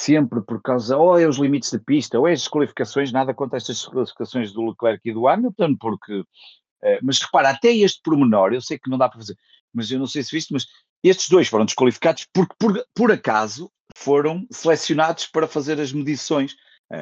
sempre 0.00 0.42
por 0.42 0.60
causa, 0.60 0.96
ou 0.96 1.18
é 1.18 1.26
os 1.26 1.36
limites 1.36 1.70
da 1.70 1.78
pista, 1.78 2.18
ou 2.18 2.26
é 2.26 2.32
as 2.32 2.48
qualificações, 2.48 3.12
nada 3.12 3.32
contra 3.32 3.56
estas 3.56 3.86
qualificações 3.86 4.52
do 4.52 4.68
Leclerc 4.68 5.00
e 5.08 5.12
do 5.12 5.26
Hamilton, 5.26 5.76
porque, 5.76 6.20
uh, 6.20 6.98
mas 7.02 7.20
repara, 7.20 7.50
até 7.50 7.74
este 7.74 8.00
pormenor, 8.02 8.52
eu 8.52 8.60
sei 8.60 8.78
que 8.78 8.90
não 8.90 8.98
dá 8.98 9.08
para 9.08 9.18
fazer, 9.18 9.36
mas 9.72 9.90
eu 9.90 9.98
não 9.98 10.06
sei 10.06 10.22
se 10.22 10.34
viste, 10.34 10.52
mas 10.52 10.66
estes 11.02 11.28
dois 11.28 11.48
foram 11.48 11.64
desqualificados 11.64 12.26
porque 12.32 12.54
por, 12.58 12.84
por 12.94 13.12
acaso 13.12 13.70
foram 13.96 14.46
selecionados 14.50 15.26
para 15.26 15.46
fazer 15.46 15.80
as 15.80 15.92
medições, 15.92 16.54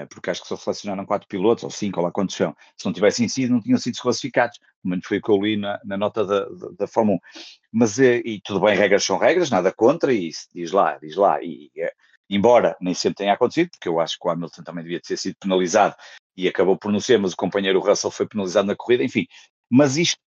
porque 0.09 0.31
acho 0.31 0.43
que 0.43 0.49
só 0.49 0.57
selecionaram 0.57 1.05
quatro 1.05 1.29
pilotos, 1.29 1.64
ou 1.64 1.71
cinco, 1.71 2.00
ou 2.00 2.07
lá 2.07 2.12
quantos 2.12 2.37
são, 2.37 2.57
se 2.76 2.87
não 2.87 2.93
tivessem 2.93 3.29
sido, 3.29 3.53
não 3.53 3.61
tinham 3.61 3.79
sido 3.79 3.93
desclassificados, 3.93 4.59
pelo 4.59 4.91
menos 4.91 5.07
foi 5.07 5.19
o 5.19 5.23
que 5.23 5.31
eu 5.31 5.41
li 5.41 5.57
na, 5.57 5.81
na 5.85 5.97
nota 5.97 6.25
da, 6.25 6.45
da, 6.47 6.69
da 6.79 6.87
Fórmula 6.87 7.19
1. 7.19 7.21
Mas, 7.73 7.99
uh, 7.99 8.23
e 8.25 8.41
tudo 8.43 8.61
bem, 8.61 8.76
regras 8.76 9.05
são 9.05 9.19
regras, 9.19 9.50
nada 9.50 9.73
contra, 9.73 10.12
e 10.12 10.31
diz 10.55 10.73
lá, 10.73 10.99
diz 10.99 11.17
lá, 11.17 11.43
e 11.43 11.71
embora 12.29 12.76
nem 12.81 12.95
sempre 12.95 13.17
tenha 13.19 13.35
acontecido, 13.35 13.71
porque 13.71 13.88
eu 13.88 14.00
acho 14.00 14.19
que 14.19 14.26
o 14.26 14.31
Hamilton 14.31 14.62
também 14.62 14.85
devia 14.85 15.00
ter 15.00 15.17
sido 15.17 15.37
penalizado 15.38 15.95
e 16.37 16.49
acabou 16.49 16.76
por 16.76 16.91
não 16.91 17.00
ser, 17.00 17.19
mas 17.19 17.33
o 17.33 17.37
companheiro 17.37 17.81
Russell 17.81 18.11
foi 18.11 18.26
penalizado 18.26 18.67
na 18.67 18.76
corrida, 18.76 19.05
enfim. 19.05 19.26
Mas 19.71 19.97
isto 19.97 20.19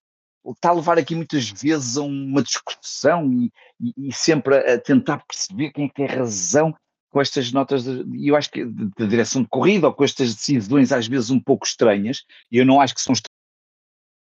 está 0.48 0.70
a 0.70 0.74
levar 0.74 0.98
aqui 0.98 1.16
muitas 1.16 1.50
vezes 1.50 1.98
a 1.98 2.02
uma 2.02 2.42
discussão 2.42 3.32
e, 3.32 3.52
e, 3.80 4.10
e 4.10 4.14
sempre 4.14 4.58
a, 4.58 4.80
tentar 4.80 5.24
perceber 5.28 5.72
quem 5.72 5.86
é 5.86 5.88
que 5.90 5.96
tem 5.96 6.06
razão 6.06 6.74
com 7.18 7.22
estas 7.22 7.52
notas, 7.52 7.84
e 7.88 8.28
eu 8.28 8.36
acho 8.36 8.52
que 8.52 8.64
da 8.64 9.08
direção 9.08 9.42
de 9.42 9.48
corrida 9.48 9.88
ou 9.88 9.94
com 9.94 10.04
estas 10.04 10.36
decisões 10.36 10.92
às 10.92 11.08
vezes 11.08 11.32
um 11.32 11.40
pouco 11.40 11.66
estranhas, 11.66 12.24
e 12.52 12.60
eu 12.60 12.66
não 12.66 12.80
acho 12.80 12.94
que 12.94 13.02
são 13.02 13.16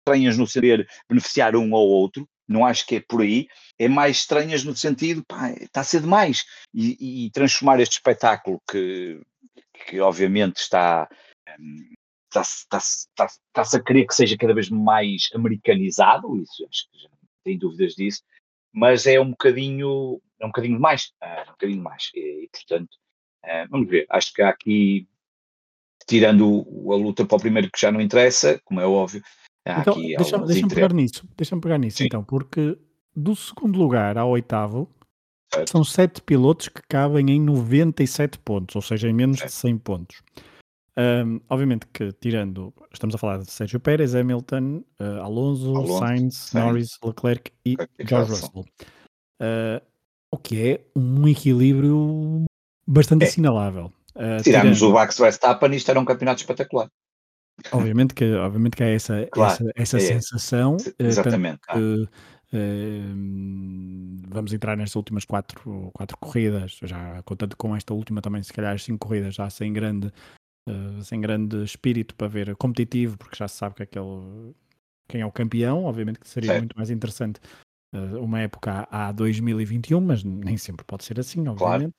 estranhas 0.08 0.38
no 0.38 0.46
saber 0.46 0.88
beneficiar 1.10 1.56
um 1.56 1.74
ou 1.74 1.90
outro, 1.90 2.30
não 2.48 2.64
acho 2.64 2.86
que 2.86 2.98
é 2.98 3.00
por 3.00 3.24
aí, 3.24 3.48
é 3.80 3.88
mais 3.88 4.18
estranhas 4.18 4.64
no 4.64 4.76
sentido, 4.76 5.26
pá, 5.28 5.50
está 5.54 5.82
a 5.82 5.84
ser 5.84 6.02
demais, 6.02 6.46
e, 6.72 7.26
e 7.26 7.32
transformar 7.32 7.80
este 7.80 7.94
espetáculo 7.94 8.62
que, 8.70 9.20
que 9.88 10.00
obviamente 10.00 10.58
está, 10.58 11.10
está-se 12.30 12.66
está, 12.66 12.78
está, 12.78 13.64
está 13.64 13.78
a 13.80 13.84
querer 13.84 14.06
que 14.06 14.14
seja 14.14 14.38
cada 14.38 14.54
vez 14.54 14.70
mais 14.70 15.28
americanizado, 15.34 16.40
isso 16.40 16.64
acho 16.70 16.88
que 16.92 17.00
já 17.00 17.10
tenho 17.44 17.58
dúvidas 17.58 17.96
disso, 17.96 18.22
mas 18.72 19.08
é 19.08 19.20
um 19.20 19.32
bocadinho, 19.32 20.22
é 20.40 20.46
um 20.46 20.50
bocadinho 20.50 20.80
mais, 20.80 21.12
é 21.22 21.44
um 21.44 21.52
bocadinho 21.52 21.84
mais, 21.84 22.10
e, 22.14 22.50
portanto, 22.52 22.98
é, 23.44 23.68
vamos 23.68 23.90
ver, 23.90 24.06
acho 24.10 24.34
que 24.34 24.42
há 24.42 24.50
aqui, 24.50 25.08
tirando 26.08 26.66
a 26.92 26.96
luta 26.96 27.26
para 27.26 27.38
o 27.38 27.42
primeiro 27.42 27.70
que 27.72 27.80
já 27.80 27.92
não 27.92 28.02
interessa, 28.02 28.60
como 28.66 28.80
é 28.80 28.86
óbvio, 28.86 29.22
então, 29.68 29.96
deixa-me 29.96 30.46
deixa 30.46 30.68
pegar 30.68 30.94
nisso, 30.94 31.28
deixa-me 31.36 31.62
pegar 31.62 31.78
nisso 31.80 31.98
Sim. 31.98 32.06
então, 32.06 32.24
porque 32.24 32.78
do 33.16 33.36
segundo 33.36 33.80
lugar 33.80 34.18
ao 34.18 34.30
oitavo 34.30 34.88
certo. 35.52 35.72
são 35.72 35.84
sete 35.84 36.22
pilotos 36.22 36.68
que 36.68 36.82
cabem 36.88 37.32
em 37.32 37.42
97 37.42 38.38
pontos, 38.40 38.76
ou 38.76 38.82
seja, 38.82 39.10
em 39.10 39.14
menos 39.14 39.40
certo. 39.40 39.52
de 39.52 39.58
100 39.58 39.78
pontos. 39.80 40.22
Um, 40.98 41.42
obviamente 41.50 41.88
que, 41.88 42.14
tirando, 42.14 42.74
estamos 42.92 43.16
a 43.16 43.18
falar 43.18 43.40
de 43.40 43.52
Sérgio 43.52 43.80
Pérez, 43.80 44.16
Hamilton, 44.16 44.84
uh, 45.00 45.22
Alonso, 45.24 45.76
Alonso, 45.76 46.00
Sainz, 46.00 46.54
Norris, 46.54 46.98
Leclerc 47.04 47.52
e 47.66 47.76
George 48.00 48.32
Russell. 48.32 48.66
Uh, 49.42 49.82
o 50.36 50.38
que 50.38 50.70
é 50.70 50.82
um 50.96 51.28
equilíbrio 51.28 52.46
bastante 52.86 53.24
é. 53.24 53.28
assinalável. 53.28 53.92
Uh, 54.16 54.42
Tiramos 54.44 54.78
tirando... 54.78 54.92
o 54.92 54.94
Max 54.94 55.18
Verstappen, 55.18 55.74
isto 55.76 55.90
era 55.90 56.00
um 56.00 56.06
campeonato 56.06 56.42
espetacular. 56.42 56.90
Obviamente 57.72 58.14
que, 58.14 58.34
obviamente 58.36 58.76
que 58.76 58.84
há 58.84 58.90
essa, 58.90 59.26
claro, 59.32 59.54
essa, 59.76 59.98
essa 59.98 59.98
é, 59.98 60.00
sensação. 60.02 60.78
Eh, 61.00 61.06
exatamente. 61.08 61.62
Que, 61.62 61.78
uh, 61.80 62.10
vamos 64.28 64.52
entrar 64.54 64.76
nestas 64.76 64.96
últimas 64.96 65.24
quatro, 65.24 65.90
quatro 65.94 66.18
corridas, 66.18 66.78
já 66.84 67.22
contando 67.24 67.56
com 67.56 67.76
esta 67.76 67.94
última 67.94 68.22
também, 68.22 68.44
se 68.44 68.54
calhar 68.54 68.74
as 68.74 68.84
cinco 68.84 69.08
corridas, 69.08 69.36
já 69.36 69.50
sem 69.50 69.72
grande, 69.72 70.12
uh, 70.70 71.02
sem 71.02 71.22
grande 71.22 71.64
espírito 71.64 72.14
para 72.16 72.28
ver 72.28 72.56
competitivo, 72.58 73.18
porque 73.18 73.38
já 73.38 73.48
se 73.48 73.56
sabe 73.56 73.76
que 73.76 73.84
aquele, 73.84 74.54
quem 75.08 75.22
é 75.22 75.26
o 75.26 75.32
campeão, 75.32 75.86
obviamente 75.86 76.20
que 76.20 76.28
seria 76.28 76.58
muito 76.58 76.76
mais 76.76 76.90
interessante 76.90 77.40
uma 78.22 78.40
época 78.42 78.88
a 78.92 79.12
2021, 79.12 80.02
mas 80.02 80.24
nem 80.24 80.58
sempre 80.58 80.86
pode 80.86 81.04
ser 81.04 81.20
assim, 81.20 81.48
obviamente. 81.48 81.58
Claro. 81.58 81.94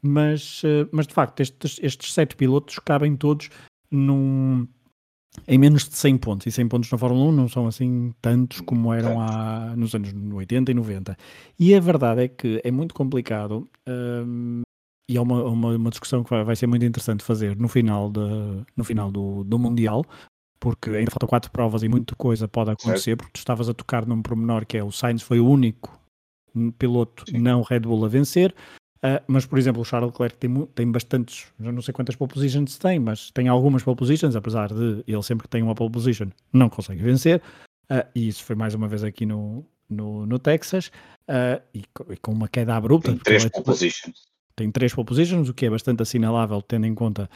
Mas, 0.00 0.62
mas 0.92 1.06
de 1.06 1.14
facto, 1.14 1.40
estes, 1.40 1.78
estes 1.82 2.12
sete 2.12 2.36
pilotos 2.36 2.78
cabem 2.78 3.16
todos 3.16 3.50
num, 3.90 4.66
em 5.46 5.58
menos 5.58 5.88
de 5.88 5.96
100 5.96 6.18
pontos. 6.18 6.46
E 6.46 6.52
100 6.52 6.68
pontos 6.68 6.90
na 6.90 6.98
Fórmula 6.98 7.26
1 7.30 7.32
não 7.32 7.48
são 7.48 7.66
assim 7.66 8.12
tantos 8.20 8.60
como 8.60 8.92
eram 8.92 9.20
há, 9.20 9.74
nos 9.76 9.94
anos 9.94 10.12
80 10.32 10.70
e 10.70 10.74
90. 10.74 11.16
E 11.58 11.74
a 11.74 11.80
verdade 11.80 12.22
é 12.22 12.28
que 12.28 12.60
é 12.64 12.70
muito 12.70 12.94
complicado 12.94 13.68
um, 13.86 14.62
e 15.08 15.16
é 15.16 15.20
uma, 15.20 15.42
uma, 15.44 15.76
uma, 15.76 15.90
discussão 15.90 16.22
que 16.22 16.30
vai, 16.30 16.44
vai, 16.44 16.54
ser 16.54 16.66
muito 16.66 16.84
interessante 16.84 17.24
fazer 17.24 17.56
no 17.56 17.68
final, 17.68 18.10
de, 18.10 18.20
no 18.76 18.84
final 18.84 19.10
do, 19.10 19.42
do 19.42 19.58
Mundial, 19.58 20.04
porque 20.60 20.90
ainda 20.90 21.10
faltam 21.10 21.28
quatro 21.28 21.50
provas 21.50 21.82
e 21.82 21.88
muita 21.88 22.14
coisa 22.14 22.48
pode 22.48 22.70
acontecer, 22.70 23.02
certo. 23.02 23.18
porque 23.18 23.32
tu 23.32 23.38
estavas 23.38 23.68
a 23.68 23.74
tocar 23.74 24.06
num 24.06 24.22
pormenor 24.22 24.66
que 24.66 24.76
é 24.76 24.82
o 24.82 24.90
Sainz 24.90 25.22
foi 25.22 25.40
o 25.40 25.48
único 25.48 25.98
piloto 26.78 27.24
Sim. 27.28 27.38
não 27.38 27.62
Red 27.62 27.80
Bull 27.80 28.04
a 28.04 28.08
vencer. 28.08 28.54
Uh, 28.98 29.22
mas, 29.28 29.46
por 29.46 29.58
exemplo, 29.58 29.80
o 29.80 29.84
Charles 29.84 30.10
Leclerc 30.10 30.36
tem, 30.38 30.66
tem 30.74 30.90
bastantes, 30.90 31.46
já 31.60 31.70
não 31.70 31.80
sei 31.80 31.94
quantas 31.94 32.16
pole 32.16 32.32
positions 32.32 32.78
tem, 32.78 32.98
mas 32.98 33.30
tem 33.30 33.46
algumas 33.46 33.84
pole 33.84 33.96
positions, 33.96 34.34
apesar 34.34 34.72
de 34.72 35.04
ele 35.06 35.22
sempre 35.22 35.44
que 35.44 35.48
tem 35.48 35.62
uma 35.62 35.74
pole 35.74 35.92
position 35.92 36.28
não 36.52 36.68
consegue 36.68 37.00
vencer, 37.00 37.40
uh, 37.92 38.04
e 38.12 38.26
isso 38.26 38.42
foi 38.42 38.56
mais 38.56 38.74
uma 38.74 38.88
vez 38.88 39.04
aqui 39.04 39.24
no, 39.24 39.64
no, 39.88 40.26
no 40.26 40.36
Texas, 40.40 40.88
uh, 41.28 41.62
e, 41.72 41.84
e, 42.10 42.16
com 42.16 42.32
uma 42.32 42.48
queda 42.48 42.74
abrupta. 42.74 43.12
Tem 43.12 43.18
três 43.18 43.48
pole 43.48 43.64
positions. 43.64 44.22
Tem 44.56 44.70
três 44.72 44.92
pole 44.92 45.06
positions, 45.06 45.48
o 45.48 45.54
que 45.54 45.66
é 45.66 45.70
bastante 45.70 46.02
assinalável, 46.02 46.60
tendo 46.60 46.86
em 46.86 46.94
conta 46.94 47.30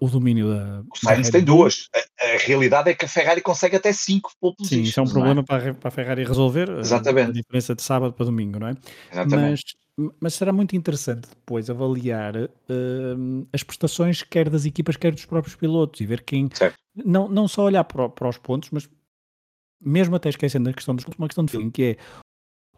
o 0.00 0.08
domínio 0.08 0.48
da. 0.48 0.80
O 0.80 0.98
Sainz 0.98 1.30
tem 1.30 1.44
duas. 1.44 1.88
A, 1.94 2.24
a, 2.24 2.38
realidade 2.38 2.90
é 2.90 2.94
que 2.94 3.04
a 3.04 3.08
Ferrari 3.08 3.40
consegue 3.40 3.76
até 3.76 3.92
cinco 3.92 4.30
pole 4.40 4.54
positions. 4.56 4.86
Sim, 4.86 4.90
isso 4.90 5.00
é 5.00 5.02
um 5.02 5.06
é? 5.06 5.10
problema 5.10 5.40
é? 5.40 5.44
para, 5.44 5.74
para 5.74 5.88
a 5.88 5.90
Ferrari 5.90 6.24
resolver. 6.24 6.70
Exatamente. 6.78 7.30
A 7.30 7.32
diferença 7.32 7.74
de 7.74 7.82
sábado 7.82 8.12
para 8.12 8.26
domingo, 8.26 8.58
não 8.58 8.68
é? 8.68 8.74
Exatamente. 9.10 9.50
Mas 9.50 9.82
mas 10.20 10.34
será 10.34 10.52
muito 10.52 10.74
interessante 10.74 11.28
depois 11.28 11.68
avaliar 11.68 12.34
uh, 12.36 13.48
as 13.52 13.62
prestações 13.62 14.22
quer 14.22 14.48
das 14.48 14.64
equipas, 14.64 14.96
quer 14.96 15.12
dos 15.12 15.26
próprios 15.26 15.54
pilotos 15.54 16.00
e 16.00 16.06
ver 16.06 16.22
quem. 16.22 16.48
Não, 16.94 17.28
não 17.28 17.46
só 17.46 17.64
olhar 17.64 17.84
para, 17.84 18.08
para, 18.08 18.28
os 18.28 18.38
pontos, 18.38 18.70
mas 18.70 18.88
mesmo 19.80 20.16
até 20.16 20.28
esquecendo 20.28 20.70
a 20.70 20.72
questão 20.72 20.94
dos 20.94 21.04
pontos, 21.04 21.18
uma 21.18 21.28
questão 21.28 21.44
de 21.44 21.52
feeling, 21.52 21.70
que 21.70 21.82
é 21.82 21.96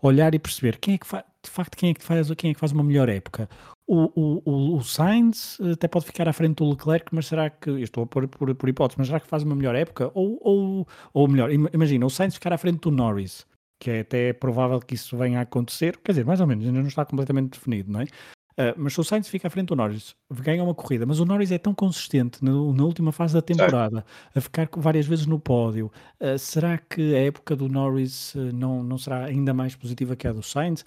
olhar 0.03 0.35
e 0.35 0.39
perceber 0.39 0.79
quem 0.79 0.95
é 0.95 0.99
que 0.99 1.07
faz, 1.07 1.25
de 1.45 1.51
facto, 1.51 1.77
quem 1.77 1.91
é 1.91 1.95
que 1.95 2.03
faz, 2.03 2.31
quem 2.33 2.51
é 2.51 2.55
que 2.55 2.61
faz 2.61 2.73
uma 2.73 2.83
melhor 2.83 3.09
época. 3.09 3.49
O, 3.87 4.11
o, 4.15 4.77
o, 4.77 4.83
Sainz 4.83 5.59
até 5.73 5.87
pode 5.87 6.07
ficar 6.07 6.29
à 6.29 6.33
frente 6.33 6.57
do 6.57 6.71
Leclerc, 6.71 7.07
mas 7.13 7.27
será 7.27 7.51
que, 7.51 7.69
eu 7.69 7.79
estou 7.79 8.05
a 8.05 8.07
pôr 8.07 8.27
por, 8.27 8.55
por 8.55 8.69
hipótese, 8.69 8.99
mas 8.99 9.09
será 9.09 9.21
que 9.21 9.27
faz 9.27 9.43
uma 9.43 9.55
melhor 9.55 9.75
época? 9.75 10.11
Ou, 10.15 10.39
ou, 10.41 10.89
ou 11.13 11.29
melhor, 11.29 11.51
imagina, 11.53 12.07
o 12.07 12.11
Sainz 12.11 12.35
ficar 12.35 12.53
à 12.53 12.59
frente 12.59 12.81
do 12.81 12.91
Norris 12.91 13.47
que 13.79 13.91
é 13.91 14.01
até 14.01 14.33
provável 14.33 14.81
que 14.81 14.95
isso 14.95 15.15
venha 15.15 15.41
a 15.41 15.43
acontecer, 15.43 15.99
quer 15.99 16.13
dizer, 16.13 16.25
mais 16.25 16.41
ou 16.41 16.47
menos, 16.47 16.65
ainda 16.65 16.81
não 16.81 16.89
está 16.89 17.05
completamente 17.05 17.51
definido, 17.59 17.93
não 17.93 18.01
é? 18.01 18.05
Uh, 18.05 18.73
mas 18.77 18.95
se 18.95 19.01
o 19.01 19.05
Sainz 19.05 19.29
fica 19.29 19.49
à 19.49 19.51
frente 19.51 19.67
do 19.67 19.77
Norris, 19.77 20.15
ganha 20.31 20.63
uma 20.63 20.75
corrida, 20.75 21.05
mas 21.05 21.19
o 21.19 21.25
Norris 21.25 21.51
é 21.51 21.59
tão 21.59 21.75
consistente 21.75 22.43
na, 22.43 22.53
na 22.53 22.85
última 22.85 23.11
fase 23.11 23.35
da 23.35 23.43
temporada, 23.43 24.07
a 24.33 24.41
ficar 24.41 24.69
várias 24.77 25.07
vezes 25.07 25.27
no 25.27 25.41
pódio, 25.41 25.91
uh, 26.21 26.39
será 26.39 26.79
que 26.79 27.15
a 27.15 27.25
época 27.25 27.57
do 27.57 27.69
Norris 27.69 28.35
uh, 28.37 28.53
não, 28.55 28.83
não 28.83 28.97
será 28.97 29.25
ainda 29.25 29.53
mais 29.53 29.75
positiva 29.75 30.15
que 30.17 30.27
a 30.27 30.33
do 30.33 30.43
Sainz? 30.43 30.85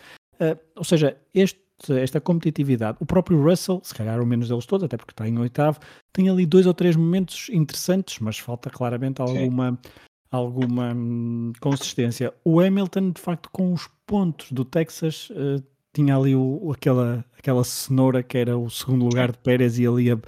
Ou 0.76 0.84
seja, 0.84 1.18
este, 1.34 1.60
esta 2.02 2.20
competitividade, 2.20 2.98
o 3.00 3.06
próprio 3.06 3.42
Russell, 3.42 3.82
se 3.84 3.94
calhar 3.94 4.22
o 4.22 4.26
menos 4.26 4.50
deles 4.50 4.66
todos, 4.66 4.84
até 4.84 4.98
porque 4.98 5.12
está 5.12 5.28
em 5.28 5.38
oitavo, 5.38 5.80
tem 6.12 6.30
ali 6.30 6.46
dois 6.46 6.66
ou 6.66 6.74
três 6.74 6.96
momentos 6.96 7.50
interessantes, 7.50 8.20
mas 8.20 8.38
falta 8.38 8.70
claramente 8.70 9.22
alguma. 9.22 9.72
Sim 9.72 9.90
alguma 10.32 10.94
hum, 10.94 11.54
consistência. 11.60 12.34
O 12.44 12.60
Hamilton, 12.60 13.12
de 13.12 13.22
facto, 13.22 13.50
com 13.52 13.74
os 13.74 13.90
pontos 14.06 14.52
do 14.52 14.66
Texas, 14.66 15.30
uh, 15.30 15.64
tinha 15.94 16.16
ali 16.16 16.36
o, 16.36 16.72
aquela, 16.72 17.26
aquela 17.38 17.64
cenoura 17.64 18.22
que 18.22 18.38
era 18.38 18.58
o 18.58 18.70
segundo 18.70 19.06
lugar 19.06 19.32
de 19.32 19.38
Pérez 19.40 19.80
e 19.80 19.88
ali 19.88 20.06
ia 20.06 20.20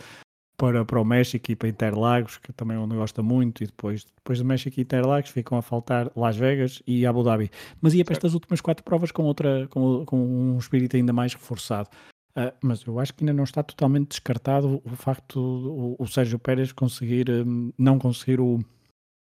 para, 0.60 0.84
para 0.84 1.00
o 1.00 1.06
México 1.06 1.52
e 1.52 1.56
para 1.56 1.70
Interlagos, 1.70 2.38
que 2.38 2.52
também 2.52 2.76
é 2.76 2.80
onde 2.80 2.94
gosta 2.94 3.24
muito, 3.24 3.64
e 3.64 3.68
depois, 3.68 4.04
depois 4.04 4.40
do 4.40 4.46
México 4.46 4.78
e 4.78 4.84
Interlagos 4.84 5.30
ficam 5.30 5.58
a 5.58 5.62
faltar 5.62 6.12
Las 6.18 6.36
Vegas 6.36 6.84
e 6.86 7.06
Abu 7.06 7.24
Dhabi. 7.24 7.50
Mas 7.82 7.94
ia 7.94 8.04
para 8.04 8.14
estas 8.14 8.34
últimas 8.34 8.60
quatro 8.60 8.84
provas 8.84 9.10
com, 9.10 9.24
outra, 9.24 9.68
com, 9.70 10.04
com 10.06 10.18
um 10.18 10.58
espírito 10.58 10.98
ainda 10.98 11.14
mais 11.14 11.34
reforçado. 11.34 11.90
Uh, 12.32 12.54
mas 12.62 12.84
eu 12.86 13.00
acho 13.00 13.14
que 13.14 13.24
ainda 13.24 13.34
não 13.34 13.46
está 13.46 13.64
totalmente 13.64 14.10
descartado 14.10 14.82
o 14.84 14.90
facto 14.90 15.40
o, 15.40 15.96
o 15.98 16.08
Sérgio 16.08 16.38
Pérez 16.38 16.72
conseguir 16.74 17.30
um, 17.32 17.72
não 17.78 17.98
conseguir 17.98 18.40
o, 18.40 18.60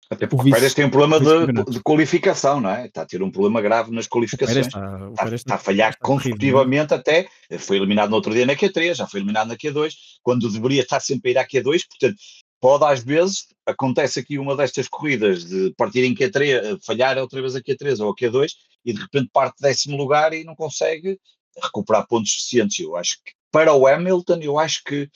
até 0.10 0.28
porque 0.28 0.50
o, 0.50 0.52
o 0.52 0.54
Pérez 0.54 0.74
tem 0.74 0.86
um 0.86 0.90
problema 0.90 1.20
de, 1.20 1.72
de, 1.72 1.80
qualificação, 1.82 2.62
não 2.62 2.70
é? 2.70 2.86
Está 2.86 3.02
a 3.02 3.06
ter 3.06 3.24
um 3.24 3.32
problema 3.32 3.62
grave 3.62 3.92
nas 3.92 4.08
qualificações. 4.08 4.68
Está, 4.68 5.10
está, 5.10 5.36
está, 5.36 5.56
a 5.56 5.58
falhar 5.58 5.92
está 5.92 6.06
consecutivamente 6.06 6.94
até. 6.94 7.28
Foi 7.58 7.78
eliminado 7.78 8.10
no 8.10 8.16
outro 8.16 8.34
dia 8.34 8.46
na 8.46 8.56
Q3, 8.56 8.96
já 8.96 9.08
foi 9.08 9.20
eliminado 9.20 9.48
na 9.48 9.56
Q2, 9.56 9.94
quando 10.22 10.52
deveria 10.52 10.82
estar 10.82 11.00
sempre 11.00 11.30
a 11.30 11.32
ir 11.32 11.38
à 11.40 11.48
Q2. 11.48 11.82
Portanto, 11.90 12.18
pode 12.62 12.86
às 12.86 13.04
vezes, 13.04 13.48
acontece 13.66 14.20
aqui 14.20 14.38
uma 14.38 14.56
destas 14.56 14.88
corridas 14.88 15.46
de 15.46 15.74
partir 15.76 16.04
em 16.04 16.14
Q3, 16.14 16.80
falhar 16.86 17.18
outra 17.18 17.42
vez 17.42 17.56
a 17.56 17.62
Q3 17.62 18.00
ou 18.04 18.12
a 18.12 18.16
Q2 18.16 18.52
e 18.86 18.94
de 18.94 19.02
repente 19.02 19.30
parte 19.34 19.60
décimo 19.60 19.98
lugar 19.98 20.34
e 20.34 20.44
não 20.44 20.56
consegue 20.56 21.20
recuperar 21.62 22.08
pontos 22.08 22.32
suficientes. 22.32 22.80
Eu 22.80 22.96
acho 22.96 23.18
que 23.26 23.34
para 23.52 23.74
o 23.74 23.88
Hamilton, 23.88 24.40
eu 24.42 24.60
acho 24.60 24.84
que 24.84 25.10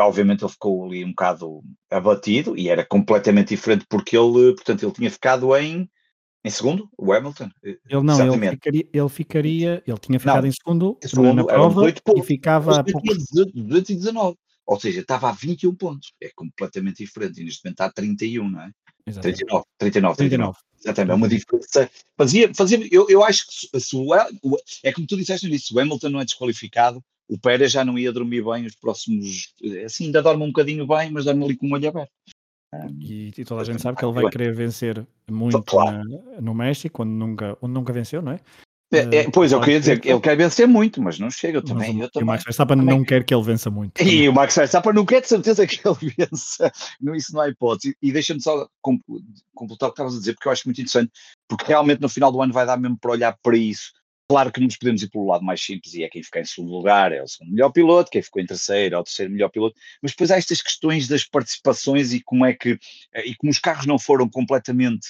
obviamente 0.00 0.42
ele 0.42 0.52
ficou 0.52 0.84
ali 0.84 1.04
um 1.04 1.10
bocado 1.10 1.62
abatido 1.90 2.56
e 2.56 2.68
era 2.68 2.84
completamente 2.84 3.48
diferente 3.48 3.86
porque 3.88 4.16
ele, 4.16 4.54
portanto, 4.54 4.82
ele 4.82 4.92
tinha 4.92 5.10
ficado 5.10 5.54
em 5.56 5.88
em 6.44 6.50
segundo, 6.50 6.88
o 6.96 7.12
Hamilton? 7.12 7.50
Ele 7.62 7.78
não, 8.02 8.34
ele 8.34 8.50
ficaria, 8.50 8.88
ele 8.92 9.08
ficaria, 9.08 9.82
ele 9.86 9.98
tinha 9.98 10.20
ficado 10.20 10.42
não, 10.42 10.48
em 10.48 10.52
segundo, 10.52 10.98
segundo 11.02 11.34
na 11.34 11.44
prova 11.44 11.90
e 11.90 12.22
ficava 12.22 12.78
a 12.78 12.84
poucos... 12.84 13.26
219. 13.54 14.36
Ou 14.64 14.78
seja, 14.78 15.00
estava 15.00 15.30
a 15.30 15.32
21 15.32 15.74
pontos. 15.74 16.12
É 16.22 16.30
completamente 16.34 17.04
diferente. 17.04 17.40
E 17.40 17.44
neste 17.44 17.64
momento 17.64 17.74
está 17.74 17.86
a 17.86 17.92
31, 17.92 18.48
não 18.48 18.60
é? 18.62 18.70
Exatamente. 19.06 19.38
39, 19.38 19.64
39, 19.78 20.16
39. 20.16 20.16
39. 20.16 20.58
Exatamente, 20.80 21.10
é 21.10 21.14
uma 21.14 21.28
diferença. 21.28 21.90
Fazia, 22.16 22.54
fazia, 22.54 22.88
eu, 22.90 23.06
eu 23.08 23.24
acho 23.24 23.46
que 23.46 23.80
se, 23.80 23.96
o, 23.96 24.14
é 24.84 24.92
como 24.92 25.06
tu 25.06 25.16
disseste 25.16 25.48
nisso, 25.48 25.68
se 25.68 25.74
o 25.74 25.80
Hamilton 25.80 26.08
não 26.10 26.20
é 26.20 26.24
desqualificado, 26.24 27.02
o 27.28 27.38
Pérez 27.38 27.72
já 27.72 27.84
não 27.84 27.98
ia 27.98 28.12
dormir 28.12 28.42
bem 28.42 28.66
os 28.66 28.74
próximos. 28.74 29.54
Assim, 29.84 30.06
ainda 30.06 30.22
dorme 30.22 30.44
um 30.44 30.48
bocadinho 30.48 30.86
bem, 30.86 31.10
mas 31.10 31.24
dorme 31.24 31.44
ali 31.44 31.56
com 31.56 31.66
o 31.68 31.72
olho 31.72 31.88
aberto. 31.88 32.10
E, 33.00 33.32
e, 33.36 33.44
toda 33.44 33.62
a 33.62 33.64
gente 33.64 33.80
sabe 33.80 33.96
que 33.96 34.04
ele 34.04 34.12
vai 34.12 34.30
querer 34.30 34.54
vencer 34.54 35.06
muito 35.30 35.62
claro. 35.62 36.02
na, 36.06 36.40
no 36.40 36.54
México, 36.54 37.02
onde 37.02 37.12
nunca, 37.12 37.56
onde 37.62 37.72
nunca 37.72 37.92
venceu, 37.92 38.20
não 38.20 38.32
é? 38.32 38.40
É, 38.90 39.16
é, 39.16 39.30
pois, 39.30 39.52
eu 39.52 39.60
queria 39.60 39.80
dizer 39.80 40.00
que 40.00 40.08
ele 40.08 40.20
quer 40.20 40.34
vencer 40.34 40.66
muito, 40.66 41.02
mas 41.02 41.18
não 41.18 41.30
chega. 41.30 41.58
Eu 41.58 41.62
também, 41.62 41.92
mas, 41.92 42.02
eu 42.04 42.10
também, 42.10 42.24
o 42.24 42.26
Max 42.26 42.44
Verstappen 42.44 42.76
não 42.76 43.04
quer 43.04 43.22
que 43.22 43.34
ele 43.34 43.42
vença 43.42 43.70
muito. 43.70 44.00
E 44.00 44.04
também. 44.04 44.28
o 44.28 44.32
Max 44.32 44.54
Verstappen 44.54 44.94
não 44.94 45.04
quer 45.04 45.20
de 45.20 45.28
certeza 45.28 45.66
que 45.66 45.80
ele 45.86 46.14
vença. 46.16 46.72
Não, 46.98 47.14
isso 47.14 47.34
não 47.34 47.42
há 47.42 47.48
hipótese. 47.48 47.94
E 48.02 48.10
deixa-me 48.10 48.40
só 48.40 48.66
completar 48.80 49.88
o 49.88 49.92
que 49.92 50.00
estavas 50.00 50.16
a 50.16 50.18
dizer, 50.18 50.32
porque 50.34 50.48
eu 50.48 50.52
acho 50.52 50.62
muito 50.66 50.80
interessante, 50.80 51.12
porque 51.46 51.66
realmente 51.66 52.00
no 52.00 52.08
final 52.08 52.32
do 52.32 52.40
ano 52.40 52.52
vai 52.52 52.64
dar 52.64 52.78
mesmo 52.78 52.98
para 52.98 53.10
olhar 53.10 53.36
para 53.42 53.56
isso. 53.58 53.92
Claro 54.30 54.52
que 54.52 54.60
nos 54.60 54.76
podemos 54.76 55.02
ir 55.02 55.08
pelo 55.08 55.26
lado 55.26 55.42
mais 55.42 55.62
simples 55.62 55.94
e 55.94 56.02
é 56.02 56.08
quem 56.08 56.22
fica 56.22 56.40
em 56.40 56.44
segundo 56.44 56.72
lugar, 56.72 57.12
é 57.12 57.22
o 57.22 57.26
segundo 57.26 57.52
melhor 57.52 57.70
piloto, 57.70 58.10
quem 58.10 58.20
ficou 58.20 58.42
em 58.42 58.46
terceiro 58.46 58.94
é 58.94 58.98
o 58.98 59.02
terceiro 59.02 59.32
melhor 59.32 59.48
piloto, 59.48 59.74
mas 60.02 60.12
depois 60.12 60.30
há 60.30 60.36
estas 60.36 60.60
questões 60.60 61.08
das 61.08 61.24
participações 61.24 62.12
e 62.12 62.20
como 62.20 62.44
é 62.44 62.52
que, 62.52 62.78
e 63.24 63.34
como 63.36 63.50
os 63.50 63.58
carros 63.58 63.86
não 63.86 63.98
foram 63.98 64.28
completamente 64.28 65.08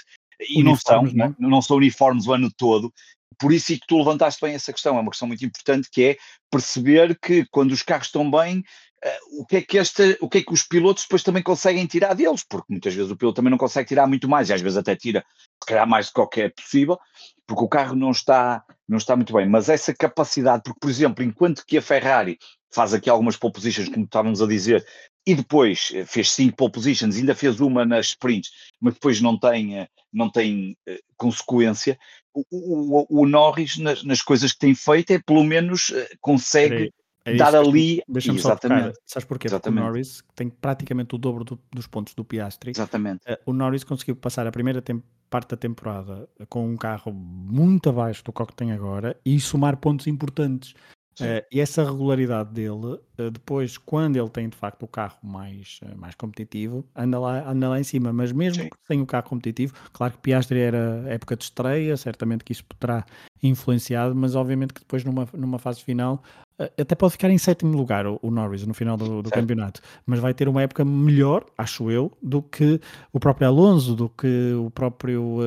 e 0.49 0.63
não 0.63 0.77
são, 0.77 1.03
não, 1.03 1.27
é? 1.27 1.35
não 1.37 1.61
são 1.61 1.79
uniformes 1.79 2.29
o 2.29 2.33
ano 2.33 2.49
todo, 2.57 2.93
por 3.39 3.53
isso 3.53 3.73
é 3.73 3.77
que 3.77 3.87
tu 3.87 3.99
levantaste 3.99 4.41
bem 4.41 4.55
essa 4.55 4.73
questão, 4.73 4.97
é 4.97 5.01
uma 5.01 5.11
questão 5.11 5.29
muito 5.29 5.45
importante 5.45 5.89
que 5.91 6.05
é 6.05 6.17
perceber 6.51 7.19
que 7.19 7.47
quando 7.51 7.73
os 7.73 7.83
carros 7.83 8.07
estão 8.07 8.29
bem, 8.31 8.59
uh, 8.59 9.41
o, 9.41 9.47
que 9.47 9.57
é 9.57 9.63
que 9.63 9.79
esta, 9.79 10.17
o 10.21 10.29
que 10.29 10.39
é 10.39 10.43
que 10.43 10.53
os 10.53 10.63
pilotos 10.63 11.05
depois 11.05 11.23
também 11.23 11.43
conseguem 11.43 11.87
tirar 11.87 12.15
deles, 12.15 12.45
porque 12.49 12.67
muitas 12.73 12.95
vezes 12.95 13.11
o 13.11 13.17
piloto 13.17 13.37
também 13.37 13.51
não 13.51 13.59
consegue 13.59 13.89
tirar 13.89 14.07
muito 14.07 14.29
mais, 14.29 14.49
e 14.49 14.53
às 14.53 14.61
vezes 14.61 14.77
até 14.77 14.97
tira, 14.97 15.25
se 15.63 15.67
calhar 15.67 15.89
mais 15.89 16.07
do 16.07 16.09
que 16.11 16.15
qualquer 16.15 16.53
possível, 16.53 16.99
porque 17.47 17.65
o 17.65 17.69
carro 17.69 17.95
não 17.95 18.11
está, 18.11 18.65
não 18.89 18.97
está 18.97 19.15
muito 19.15 19.33
bem, 19.33 19.49
mas 19.49 19.69
essa 19.69 19.95
capacidade, 19.95 20.63
porque 20.63 20.81
por 20.81 20.91
exemplo, 20.91 21.23
enquanto 21.23 21.65
que 21.67 21.77
a 21.77 21.83
Ferrari 21.83 22.39
faz 22.71 22.95
aqui 22.95 23.11
algumas 23.11 23.37
pole 23.37 23.53
positions, 23.53 23.89
como 23.89 24.05
estávamos 24.05 24.41
a 24.41 24.47
dizer, 24.47 24.85
e 25.27 25.35
depois 25.35 25.91
eh, 25.95 26.05
fez 26.05 26.31
cinco 26.31 26.57
pole 26.57 26.73
positions, 26.73 27.17
ainda 27.17 27.35
fez 27.35 27.61
uma 27.61 27.85
nas 27.85 28.07
sprints, 28.07 28.51
mas 28.81 28.95
depois 28.95 29.21
não 29.21 29.39
tem, 29.39 29.79
eh, 29.79 29.89
não 30.13 30.31
tem 30.31 30.77
uh, 30.89 30.99
consequência. 31.17 31.99
O, 32.33 32.45
o, 32.51 33.23
o 33.23 33.27
Norris, 33.27 33.79
nas, 33.79 34.03
nas, 34.05 34.23
coisas 34.23 34.53
que 34.53 34.59
tem 34.59 34.75
feito, 34.75 35.11
é 35.11 35.19
pelo 35.19 35.45
menos 35.45 35.93
consegue 36.21 36.93
é 37.25 37.37
dar 37.37 37.55
ali. 37.55 38.03
Deixa-me 38.09 38.39
só 38.39 38.57
tocar. 38.57 38.93
Sabes 39.05 39.27
porquê? 39.27 39.49
Exatamente. 39.49 39.77
Porque 39.77 39.89
o 39.89 39.93
Norris 39.93 40.25
tem 40.35 40.49
praticamente 40.49 41.15
o 41.15 41.19
dobro 41.19 41.45
do, 41.45 41.61
dos 41.73 41.87
pontos 41.87 42.15
do 42.15 42.25
Piastri. 42.25 42.71
Exatamente. 42.71 43.21
Uh, 43.29 43.37
o 43.47 43.53
Norris 43.53 43.85
conseguiu 43.85 44.17
passar 44.17 44.47
a 44.47 44.53
primeira 44.53 44.81
parte 45.29 45.51
da 45.51 45.57
temporada 45.57 46.29
com 46.49 46.67
um 46.67 46.77
carro 46.77 47.13
muito 47.13 47.89
abaixo 47.89 48.25
do 48.25 48.33
que 48.33 48.55
tem 48.55 48.73
agora 48.73 49.17
e 49.25 49.39
somar 49.41 49.77
pontos 49.77 50.07
importantes. 50.07 50.75
Uh, 51.21 51.43
e 51.51 51.61
essa 51.61 51.83
regularidade 51.83 52.53
dele, 52.53 53.01
uh, 53.19 53.31
depois, 53.33 53.77
quando 53.77 54.17
ele 54.17 54.29
tem 54.29 54.49
de 54.49 54.57
facto 54.57 54.85
o 54.85 54.89
carro 54.89 55.19
mais, 55.21 55.81
uh, 55.83 55.99
mais 55.99 56.15
competitivo, 56.15 56.85
anda 56.95 57.19
lá, 57.19 57.51
anda 57.51 57.69
lá 57.69 57.81
em 57.81 57.83
cima. 57.83 58.13
Mas 58.13 58.31
mesmo 58.31 58.63
Sim. 58.63 58.71
sem 58.87 59.01
o 59.01 59.07
carro 59.07 59.29
competitivo, 59.29 59.75
claro 59.93 60.13
que 60.13 60.21
Piastri 60.21 60.61
era 60.61 61.05
época 61.09 61.37
de 61.37 61.45
estreia, 61.45 61.97
certamente 61.97 62.45
que 62.45 62.53
isso 62.53 62.63
terá 62.79 63.05
influenciado, 63.43 64.15
mas 64.15 64.37
obviamente 64.37 64.73
que 64.73 64.81
depois 64.81 65.05
numa, 65.05 65.29
numa 65.33 65.59
fase 65.59 65.83
final 65.83 66.23
até 66.59 66.95
pode 66.95 67.13
ficar 67.13 67.31
em 67.31 67.39
sétimo 67.39 67.77
lugar 67.77 68.07
o, 68.07 68.19
Norris 68.31 68.67
no 68.67 68.75
final 68.75 68.97
do, 68.97 69.23
do 69.23 69.31
campeonato, 69.31 69.81
mas 70.05 70.19
vai 70.19 70.35
ter 70.35 70.49
uma 70.49 70.63
época 70.63 70.85
melhor, 70.85 71.45
acho 71.57 71.91
eu, 71.91 72.11
do 72.23 72.43
que 72.43 72.81
o 73.13 73.21
próprio 73.21 73.49
Alonso, 73.49 73.95
do 73.95 74.09
que 74.09 74.53
o 74.55 74.71
próprio 74.71 75.39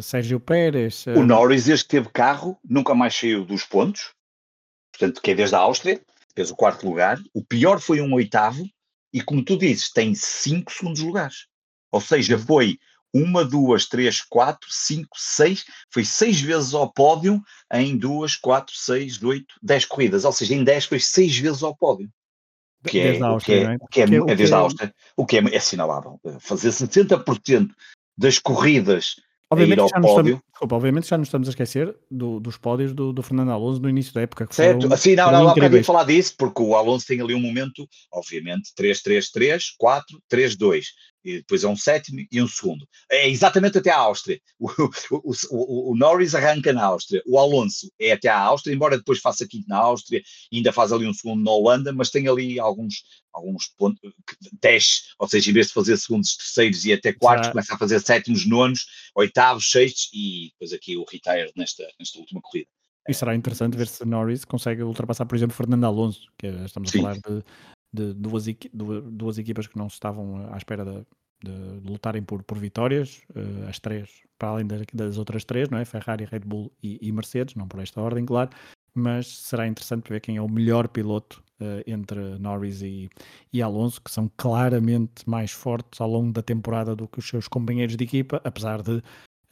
Sérgio 0.00 0.40
Pérez. 0.40 1.04
O 1.08 1.22
Norris, 1.22 1.64
desde 1.64 1.84
que 1.84 1.90
teve 1.90 2.08
carro, 2.08 2.58
nunca 2.64 2.94
mais 2.94 3.14
saiu 3.14 3.44
dos 3.44 3.64
pontos 3.64 4.14
portanto, 4.94 5.20
que 5.20 5.32
é 5.32 5.34
desde 5.34 5.56
a 5.56 5.58
Áustria, 5.58 6.00
fez 6.34 6.50
o 6.50 6.56
quarto 6.56 6.86
lugar, 6.86 7.20
o 7.34 7.44
pior 7.44 7.80
foi 7.80 8.00
um 8.00 8.12
oitavo, 8.14 8.64
e 9.12 9.20
como 9.20 9.44
tu 9.44 9.56
dizes, 9.58 9.90
tem 9.90 10.14
cinco 10.14 10.72
segundos 10.72 11.02
lugares. 11.02 11.46
Ou 11.92 12.00
seja, 12.00 12.36
uhum. 12.36 12.42
foi 12.42 12.78
uma, 13.14 13.44
duas, 13.44 13.86
três, 13.86 14.20
quatro, 14.20 14.68
cinco, 14.70 15.16
seis, 15.16 15.64
foi 15.88 16.04
seis 16.04 16.40
vezes 16.40 16.74
ao 16.74 16.92
pódio 16.92 17.40
em 17.72 17.96
duas, 17.96 18.34
quatro, 18.34 18.74
seis, 18.76 19.22
oito, 19.22 19.54
dez 19.62 19.84
corridas. 19.84 20.24
Ou 20.24 20.32
seja, 20.32 20.54
em 20.54 20.64
dez 20.64 20.84
foi 20.84 20.98
seis 20.98 21.38
vezes 21.38 21.62
ao 21.62 21.76
pódio. 21.76 22.10
Que 22.86 22.98
é, 22.98 23.04
desde 23.04 23.22
a 23.22 23.26
Áustria, 23.28 23.54
é? 23.54 23.76
o 23.80 23.86
que 23.86 24.00
é, 24.00 24.04
o 24.04 24.08
que 24.08 24.30
é, 24.30 24.32
é, 24.32 24.36
desde 24.36 24.54
a 24.54 24.58
Áustria, 24.58 24.94
o 25.16 25.24
que 25.24 25.38
é, 25.38 25.40
é 25.40 25.56
assinalável. 25.56 26.20
Fazer 26.40 26.68
70% 26.70 27.70
das 28.18 28.38
corridas 28.38 29.16
Obviamente 29.50 29.78
já, 29.78 29.86
estamos, 29.86 30.24
desculpa, 30.24 30.74
obviamente 30.74 31.08
já 31.08 31.18
nos 31.18 31.28
estamos 31.28 31.48
a 31.48 31.50
esquecer 31.50 31.94
do, 32.10 32.40
dos 32.40 32.56
pódios 32.56 32.92
do, 32.92 33.12
do, 33.12 33.22
Fernando 33.22 33.50
Alonso 33.50 33.80
no 33.80 33.88
início 33.88 34.12
da 34.12 34.22
época. 34.22 34.48
certo, 34.50 34.82
foram, 34.82 34.94
assim, 34.94 35.14
não, 35.14 35.30
não, 35.30 35.54
não, 35.54 35.68
não 35.68 35.84
falar 35.84 36.04
disso, 36.04 36.34
porque 36.36 36.62
o 36.62 36.74
Alonso 36.74 37.06
tem 37.06 37.20
ali 37.20 37.34
um 37.34 37.40
momento, 37.40 37.88
obviamente, 38.12 38.72
3-3-3, 38.78 39.62
4-3-2 40.32 40.84
e 41.24 41.38
depois 41.38 41.64
é 41.64 41.68
um 41.68 41.76
sétimo 41.76 42.24
e 42.30 42.42
um 42.42 42.46
segundo. 42.46 42.86
É 43.10 43.28
exatamente 43.28 43.78
até 43.78 43.90
a 43.90 43.98
Áustria. 43.98 44.40
O, 44.64 44.70
o, 45.10 45.32
o, 45.50 45.92
o, 45.92 45.96
Norris 45.96 46.34
arranca 46.34 46.72
na 46.72 46.84
Áustria, 46.84 47.22
o 47.26 47.38
Alonso 47.38 47.90
é 47.98 48.12
até 48.12 48.28
a 48.28 48.38
Áustria, 48.38 48.74
embora 48.74 48.96
depois 48.96 49.20
faça 49.20 49.46
quinto 49.46 49.68
na 49.68 49.76
Áustria, 49.76 50.22
ainda 50.52 50.72
faz 50.72 50.92
ali 50.92 51.06
um 51.06 51.12
segundo 51.12 51.42
na 51.42 51.50
Holanda, 51.50 51.92
mas 51.92 52.10
tem 52.10 52.28
ali 52.28 52.58
alguns, 52.58 53.02
alguns 53.32 53.66
pontos, 53.68 54.00
10, 54.60 55.14
ou 55.18 55.28
seja, 55.28 55.50
em 55.50 55.54
vez 55.54 55.68
de 55.68 55.74
fazer 55.74 55.96
segundos, 55.96 56.36
terceiros 56.36 56.84
e 56.84 56.92
até 56.92 57.12
quartos, 57.12 57.46
Já. 57.46 57.52
começa 57.52 57.74
a 57.74 57.78
fazer 57.78 58.00
sétimos, 58.00 58.46
nonos, 58.46 58.86
oitavos, 59.14 59.70
sextos 59.70 60.10
e 60.12 60.50
depois 60.52 60.72
aqui 60.72 60.96
o 60.96 61.04
retire 61.04 61.52
nesta, 61.56 61.86
nesta 61.98 62.18
última 62.18 62.40
corrida. 62.40 62.68
E 63.08 63.12
será 63.12 63.34
interessante 63.34 63.76
ver 63.76 63.86
se 63.86 64.04
Norris 64.04 64.44
consegue 64.44 64.82
ultrapassar, 64.82 65.26
por 65.26 65.36
exemplo, 65.36 65.54
Fernando 65.54 65.84
Alonso, 65.84 66.26
que 66.38 66.46
estamos 66.46 66.90
Sim. 66.90 66.98
a 66.98 67.02
falar 67.02 67.14
de 67.16 67.44
de 67.94 68.12
duas, 68.12 68.44
duas 69.04 69.38
equipas 69.38 69.66
que 69.68 69.78
não 69.78 69.86
estavam 69.86 70.52
à 70.52 70.56
espera 70.56 70.84
de, 70.84 71.06
de 71.44 71.88
lutarem 71.88 72.22
por, 72.22 72.42
por 72.42 72.58
vitórias, 72.58 73.22
uh, 73.36 73.68
as 73.68 73.78
três, 73.78 74.10
para 74.38 74.48
além 74.48 74.66
das, 74.66 74.82
das, 74.92 75.18
outras 75.18 75.44
três, 75.44 75.68
não 75.68 75.78
é? 75.78 75.84
Ferrari, 75.84 76.24
Red 76.24 76.40
Bull 76.40 76.72
e, 76.82 76.98
e, 77.00 77.12
Mercedes, 77.12 77.54
não 77.54 77.68
por 77.68 77.80
esta 77.80 78.00
ordem, 78.00 78.24
claro, 78.26 78.50
mas 78.94 79.28
será 79.28 79.66
interessante 79.66 80.08
ver 80.08 80.20
quem 80.20 80.36
é 80.36 80.42
o 80.42 80.48
melhor 80.48 80.88
piloto 80.88 81.42
uh, 81.60 81.82
entre 81.86 82.38
Norris 82.38 82.82
e, 82.82 83.08
e 83.52 83.62
Alonso, 83.62 84.02
que 84.02 84.10
são 84.10 84.30
claramente 84.36 85.28
mais 85.28 85.52
fortes 85.52 86.00
ao 86.00 86.10
longo 86.10 86.32
da 86.32 86.42
temporada 86.42 86.96
do 86.96 87.06
que 87.06 87.20
os 87.20 87.28
seus 87.28 87.46
companheiros 87.46 87.96
de 87.96 88.02
equipa, 88.02 88.40
apesar 88.42 88.82
de 88.82 89.00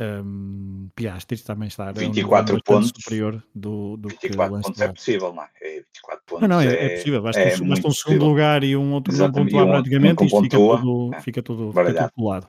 um, 0.02 0.88
Piastri 0.94 1.38
também 1.38 1.68
está 1.68 1.92
24 1.92 2.56
um 2.56 2.60
pontos 2.60 2.92
superior 2.96 3.42
do, 3.54 3.96
do 3.96 4.08
24 4.08 4.56
que 4.56 4.62
pontos 4.62 4.80
é 4.80 4.88
possível, 4.88 5.32
não 5.32 5.42
é? 5.42 5.48
24 5.60 6.22
pontos 6.26 6.48
não, 6.48 6.48
não, 6.48 6.60
é, 6.60 6.66
é, 6.66 6.84
é 6.84 6.96
possível, 6.96 7.22
basta, 7.22 7.40
é 7.40 7.56
basta 7.56 7.88
um 7.88 7.92
segundo 7.92 8.24
lugar 8.24 8.64
e 8.64 8.76
um 8.76 8.92
outro 8.92 9.12
Exatamente. 9.12 9.36
não 9.38 9.44
pontuar 9.44 9.66
um, 9.66 9.70
praticamente 9.70 10.22
um 10.22 10.26
e 10.26 10.30
fica 10.30 10.56
tudo, 10.56 11.14
é. 11.14 11.20
fica 11.20 11.42
tudo, 11.42 11.72
fica 11.72 11.94
tudo 11.94 12.12
colado. 12.14 12.48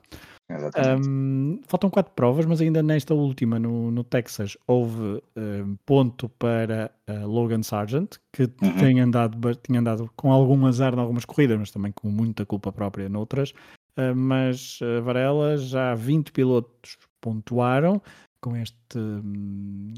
Um, 1.00 1.60
faltam 1.66 1.88
quatro 1.88 2.12
provas, 2.14 2.44
mas 2.44 2.60
ainda 2.60 2.82
nesta 2.82 3.14
última, 3.14 3.58
no, 3.58 3.90
no 3.90 4.04
Texas, 4.04 4.58
houve 4.66 5.22
um, 5.36 5.76
ponto 5.86 6.28
para 6.28 6.90
uh, 7.08 7.26
Logan 7.26 7.62
Sargent, 7.62 8.16
que 8.30 8.42
uhum. 8.42 8.76
tem 8.78 9.00
andado, 9.00 9.54
tinha 9.62 9.80
andado 9.80 10.10
com 10.14 10.30
algum 10.30 10.66
azar 10.66 10.94
em 10.94 11.00
algumas 11.00 11.24
corridas, 11.24 11.58
mas 11.58 11.70
também 11.70 11.92
com 11.92 12.08
muita 12.08 12.44
culpa 12.44 12.70
própria 12.70 13.08
noutras. 13.08 13.54
Uh, 13.96 14.14
mas 14.14 14.80
uh, 14.80 15.02
Varela 15.02 15.56
já 15.56 15.94
20 15.94 16.32
pilotos 16.32 16.98
pontuaram 17.20 18.02
com 18.44 18.54
este, 18.56 18.98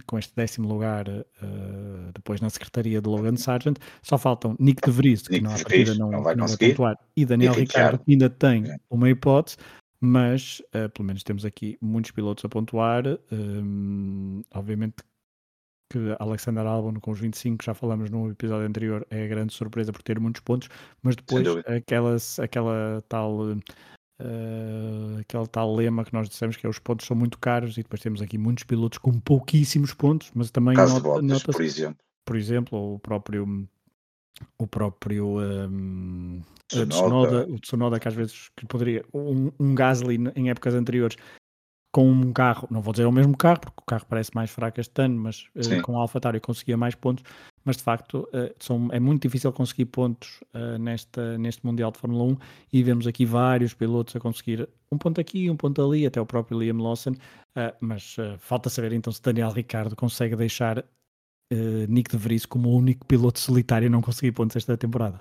com 0.07 0.17
este 0.17 0.33
décimo 0.37 0.69
lugar 0.69 1.09
uh, 1.09 2.13
depois 2.15 2.41
na 2.41 2.49
secretaria 2.49 3.03
de 3.03 3.09
Logan 3.09 3.37
Sargent. 3.37 3.79
Só 4.03 4.17
faltam 4.17 4.55
Nick 4.61 4.89
de 4.89 4.93
Vries, 4.93 5.23
que 5.23 5.41
não, 5.41 5.51
partida 5.51 5.95
não, 5.97 6.13
não, 6.13 6.23
vai, 6.23 6.37
não 6.37 6.47
vai 6.47 6.57
pontuar, 6.57 6.97
e 7.17 7.25
Daniel 7.25 7.55
e 7.55 7.61
Ricardo, 7.61 7.99
que 7.99 8.13
ainda 8.13 8.31
tem 8.31 8.71
é. 8.71 8.77
uma 8.89 9.11
hipótese, 9.11 9.57
mas 10.01 10.63
uh, 10.69 10.89
pelo 10.91 11.07
menos 11.07 11.25
temos 11.25 11.45
aqui 11.45 11.77
muitos 11.81 12.13
pilotos 12.13 12.45
a 12.45 12.49
pontuar. 12.49 13.05
Um, 13.33 14.43
obviamente 14.55 15.03
que 15.89 15.99
Alexander 16.19 16.67
Albon 16.67 17.01
com 17.01 17.11
os 17.11 17.21
25, 17.21 17.65
já 17.65 17.75
falamos 17.75 18.11
no 18.11 18.31
episódio 18.31 18.67
anterior, 18.67 19.07
é 19.11 19.25
a 19.25 19.29
grande 19.29 19.53
surpresa 19.53 19.93
por 19.93 20.03
ter 20.03 20.19
muitos 20.19 20.41
pontos, 20.41 20.69
mas 21.03 21.17
depois 21.17 21.47
aquela, 21.67 22.17
aquela 22.43 23.05
tal 23.09 23.57
Uh, 24.19 25.21
aquele 25.21 25.47
tal 25.47 25.75
lema 25.75 26.03
que 26.03 26.15
nós 26.15 26.27
dissemos 26.27 26.57
que 26.57 26.67
é 26.67 26.71
os 26.71 26.79
pontos 26.79 27.07
são 27.07 27.15
muito 27.15 27.39
caros 27.39 27.77
e 27.77 27.83
depois 27.83 28.01
temos 28.01 28.23
aqui 28.23 28.39
muitos 28.39 28.65
pilotos 28.65 28.97
com 28.97 29.13
pouquíssimos 29.21 29.93
pontos, 29.93 30.31
mas 30.35 30.51
também 30.51 30.75
nota, 30.75 31.21
nota 31.21 31.53
por 31.53 31.61
exemplo. 31.61 31.99
Por 32.25 32.35
exemplo, 32.35 32.95
o 32.95 32.99
próprio 32.99 33.69
o 34.59 34.67
próprio 34.67 35.39
um, 35.39 36.43
Tsunoda. 36.67 36.95
Tsunoda, 36.95 37.47
o 37.47 37.59
Tsunoda 37.59 38.01
que 38.01 38.09
às 38.09 38.15
vezes 38.15 38.49
que 38.57 38.65
poderia, 38.65 39.05
um, 39.13 39.53
um 39.61 39.75
Gasly 39.75 40.17
em 40.35 40.49
épocas 40.49 40.73
anteriores 40.73 41.19
com 41.97 42.11
um 42.11 42.31
carro, 42.31 42.69
não 42.71 42.83
vou 42.83 42.93
dizer 42.93 43.07
o 43.07 43.11
mesmo 43.11 43.35
carro, 43.35 43.59
porque 43.59 43.81
o 43.81 43.87
carro 43.87 44.05
parece 44.07 44.31
mais 44.35 44.51
fraco 44.51 44.79
este 44.79 45.01
ano, 45.01 45.19
mas 45.19 45.47
uh, 45.57 45.81
com 45.81 45.97
a 45.97 46.03
AlphaTauri 46.03 46.41
conseguia 46.41 46.77
mais 46.77 46.95
pontos, 46.95 47.25
mas 47.65 47.79
de 47.79 47.83
facto 47.83 48.29
uh, 48.35 48.55
são, 48.59 48.91
é 48.93 49.01
muito 49.01 49.23
difícil 49.23 49.51
conseguir 49.51 49.87
pontos 49.87 50.43
uh, 50.55 50.77
nesta, 50.79 51.39
neste 51.39 51.65
Mundial 51.65 51.91
de 51.91 51.99
Fórmula 51.99 52.25
1 52.25 52.37
e 52.71 52.83
vemos 52.83 53.07
aqui 53.07 53.25
vários 53.25 53.73
pilotos 53.73 54.15
a 54.15 54.21
conseguir 54.21 54.69
um 54.93 54.99
ponto 54.99 55.19
aqui, 55.19 55.49
um 55.49 55.57
ponto 55.57 55.83
ali, 55.83 56.05
até 56.05 56.21
o 56.21 56.27
próprio 56.27 56.61
Liam 56.61 56.77
Lawson, 56.77 57.15
mas 57.81 58.17
falta 58.39 58.69
saber 58.69 58.93
então 58.93 59.11
se 59.11 59.23
Daniel 59.23 59.51
Ricardo 59.51 59.97
consegue 59.97 60.37
deixar 60.37 60.85
Nick 61.89 62.11
de 62.11 62.19
Vries 62.19 62.45
como 62.45 62.69
o 62.69 62.77
único 62.77 63.07
piloto 63.07 63.41
solitário 63.41 63.89
a 63.89 63.91
não 63.91 64.03
conseguir 64.03 64.33
pontos 64.33 64.57
esta 64.57 64.77
temporada. 64.77 65.21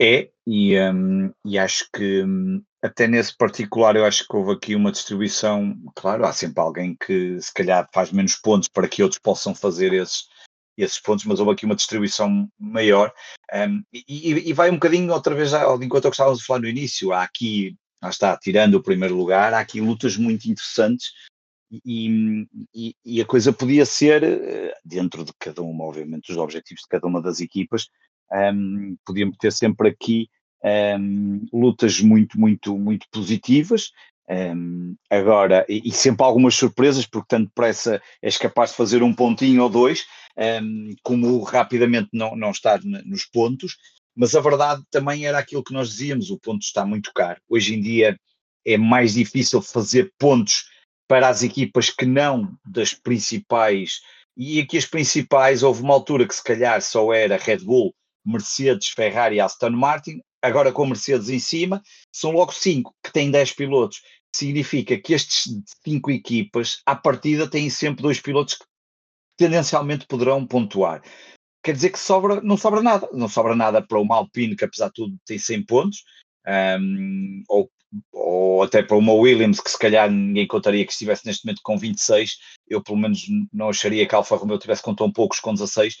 É, 0.00 0.30
e, 0.46 0.78
um, 0.78 1.32
e 1.44 1.58
acho 1.58 1.88
que 1.92 2.22
um, 2.22 2.62
até 2.82 3.08
nesse 3.08 3.34
particular 3.36 3.96
eu 3.96 4.04
acho 4.04 4.26
que 4.26 4.36
houve 4.36 4.52
aqui 4.52 4.74
uma 4.74 4.92
distribuição, 4.92 5.74
claro, 5.94 6.26
há 6.26 6.32
sempre 6.32 6.60
alguém 6.60 6.94
que 6.94 7.40
se 7.40 7.52
calhar 7.52 7.88
faz 7.92 8.12
menos 8.12 8.36
pontos 8.36 8.68
para 8.68 8.88
que 8.88 9.02
outros 9.02 9.20
possam 9.20 9.54
fazer 9.54 9.94
esses, 9.94 10.28
esses 10.76 11.00
pontos, 11.00 11.24
mas 11.24 11.40
houve 11.40 11.52
aqui 11.52 11.64
uma 11.64 11.74
distribuição 11.74 12.48
maior. 12.58 13.12
Um, 13.54 13.82
e, 13.92 14.50
e, 14.50 14.52
vai 14.52 14.70
um 14.70 14.74
bocadinho 14.74 15.12
outra 15.12 15.34
vez 15.34 15.54
ao 15.54 15.82
enquanto 15.82 16.08
estávamos 16.08 16.42
a 16.42 16.44
falar 16.44 16.60
no 16.60 16.68
início, 16.68 17.12
há 17.12 17.22
aqui, 17.22 17.74
lá 18.02 18.10
está, 18.10 18.36
tirando 18.36 18.74
o 18.74 18.82
primeiro 18.82 19.16
lugar, 19.16 19.54
há 19.54 19.60
aqui 19.60 19.80
lutas 19.80 20.16
muito 20.16 20.46
interessantes 20.46 21.12
e, 21.84 22.46
e, 22.74 22.94
e, 23.04 23.20
a 23.20 23.24
coisa 23.24 23.52
podia 23.52 23.84
ser, 23.84 24.22
eh, 24.22 24.74
dentro 24.84 25.24
de 25.24 25.32
cada 25.38 25.62
uma, 25.62 25.84
obviamente, 25.84 26.28
dos 26.28 26.36
objetivos 26.36 26.82
de 26.82 26.88
cada 26.88 27.06
uma 27.06 27.20
das 27.20 27.40
equipas, 27.40 27.88
um, 28.32 28.96
podíamos 29.04 29.36
ter 29.38 29.52
sempre 29.52 29.88
aqui 29.88 30.28
um, 30.98 31.46
lutas 31.52 32.00
muito, 32.00 32.38
muito, 32.38 32.76
muito 32.76 33.06
positivas. 33.10 33.90
Um, 34.28 34.96
agora, 35.08 35.64
e, 35.68 35.88
e, 35.88 35.92
sempre 35.92 36.24
algumas 36.24 36.54
surpresas, 36.54 37.06
porque 37.06 37.28
tanto 37.28 37.46
depressa 37.48 38.02
és 38.20 38.36
capaz 38.36 38.70
de 38.70 38.76
fazer 38.76 39.02
um 39.02 39.14
pontinho 39.14 39.62
ou 39.62 39.68
dois, 39.68 40.04
como 41.02 41.42
rapidamente 41.42 42.08
não, 42.12 42.36
não 42.36 42.50
estar 42.50 42.80
nos 42.82 43.24
pontos, 43.24 43.76
mas 44.14 44.34
a 44.34 44.40
verdade 44.40 44.82
também 44.90 45.26
era 45.26 45.38
aquilo 45.38 45.62
que 45.62 45.72
nós 45.72 45.90
dizíamos: 45.90 46.30
o 46.30 46.38
ponto 46.38 46.62
está 46.62 46.84
muito 46.84 47.12
caro. 47.14 47.40
Hoje 47.48 47.74
em 47.74 47.80
dia 47.80 48.18
é 48.66 48.76
mais 48.76 49.14
difícil 49.14 49.62
fazer 49.62 50.12
pontos 50.18 50.68
para 51.08 51.28
as 51.28 51.42
equipas 51.42 51.88
que 51.88 52.04
não 52.04 52.58
das 52.64 52.92
principais, 52.92 54.00
e 54.36 54.60
aqui 54.60 54.76
as 54.76 54.84
principais, 54.84 55.62
houve 55.62 55.82
uma 55.82 55.94
altura 55.94 56.26
que 56.26 56.34
se 56.34 56.42
calhar 56.42 56.82
só 56.82 57.12
era 57.12 57.36
Red 57.36 57.58
Bull 57.58 57.94
Mercedes, 58.26 58.88
Ferrari 58.88 59.36
e 59.36 59.40
Aston 59.40 59.70
Martin, 59.70 60.20
agora 60.42 60.72
com 60.72 60.86
Mercedes 60.86 61.28
em 61.28 61.38
cima, 61.38 61.82
são 62.12 62.32
logo 62.32 62.52
cinco 62.52 62.94
que 63.02 63.12
têm 63.12 63.30
10 63.30 63.52
pilotos. 63.52 64.02
Significa 64.34 64.98
que 64.98 65.14
estes 65.14 65.44
cinco 65.84 66.10
equipas, 66.10 66.82
à 66.84 66.94
partida, 66.94 67.48
têm 67.48 67.70
sempre 67.70 68.02
dois 68.02 68.20
pilotos 68.20 68.54
que 68.54 68.64
tendencialmente 69.38 70.06
poderão 70.06 70.46
pontuar. 70.46 71.02
Quer 71.62 71.72
dizer 71.72 71.90
que 71.90 71.98
sobra, 71.98 72.40
não 72.40 72.56
sobra 72.56 72.82
nada. 72.82 73.08
Não 73.12 73.28
sobra 73.28 73.56
nada 73.56 73.82
para 73.82 73.98
uma 73.98 74.16
Alpine, 74.16 74.56
que 74.56 74.64
apesar 74.64 74.86
de 74.86 74.94
tudo 74.94 75.16
tem 75.24 75.38
100 75.38 75.64
pontos, 75.64 76.04
um, 76.80 77.42
ou 77.48 77.70
ou 78.12 78.62
até 78.62 78.82
para 78.82 78.96
uma 78.96 79.12
Williams, 79.12 79.60
que 79.60 79.70
se 79.70 79.78
calhar 79.78 80.10
ninguém 80.10 80.46
contaria 80.46 80.84
que 80.84 80.92
estivesse 80.92 81.26
neste 81.26 81.44
momento 81.44 81.60
com 81.62 81.78
26, 81.78 82.38
eu 82.68 82.82
pelo 82.82 82.98
menos 82.98 83.26
não 83.52 83.68
acharia 83.68 84.06
que 84.06 84.14
a 84.14 84.18
Alfa 84.18 84.36
Romeo 84.36 84.58
tivesse 84.58 84.82
com 84.82 84.94
tão 84.94 85.10
poucos, 85.10 85.40
com 85.40 85.54
16, 85.54 85.96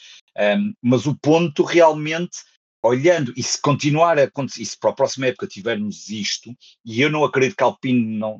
um, 0.58 0.72
mas 0.82 1.06
o 1.06 1.16
ponto 1.16 1.62
realmente, 1.62 2.38
olhando, 2.82 3.32
e 3.36 3.42
se 3.42 3.60
continuar 3.60 4.18
a 4.18 4.24
acontecer, 4.24 4.62
e 4.62 4.66
se 4.66 4.78
para 4.78 4.90
a 4.90 4.94
próxima 4.94 5.26
época 5.26 5.46
tivermos 5.46 6.08
isto, 6.08 6.54
e 6.84 7.00
eu 7.00 7.10
não 7.10 7.24
acredito 7.24 7.56
que 7.56 7.62
a 7.62 7.66
Alpine 7.66 8.18
não, 8.18 8.38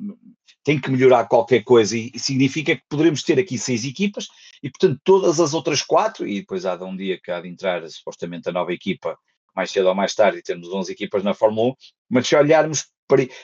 tem 0.63 0.79
que 0.79 0.91
melhorar 0.91 1.27
qualquer 1.27 1.63
coisa, 1.63 1.97
e, 1.97 2.11
e 2.13 2.19
significa 2.19 2.75
que 2.75 2.83
poderemos 2.89 3.23
ter 3.23 3.39
aqui 3.39 3.57
seis 3.57 3.85
equipas, 3.85 4.27
e 4.61 4.69
portanto 4.69 4.99
todas 5.03 5.39
as 5.39 5.53
outras 5.53 5.81
quatro, 5.81 6.27
e 6.27 6.41
depois 6.41 6.65
há 6.65 6.75
de 6.75 6.83
um 6.83 6.95
dia 6.95 7.19
que 7.21 7.31
há 7.31 7.39
de 7.41 7.47
entrar 7.47 7.87
supostamente 7.89 8.49
a 8.49 8.51
nova 8.51 8.73
equipa, 8.73 9.17
mais 9.55 9.71
cedo 9.71 9.87
ou 9.87 9.95
mais 9.95 10.13
tarde, 10.13 10.39
e 10.39 10.43
temos 10.43 10.71
11 10.71 10.91
equipas 10.91 11.23
na 11.23 11.33
Fórmula 11.33 11.69
1, 11.69 11.73
mas 12.09 12.27
se 12.27 12.35
olharmos 12.35 12.85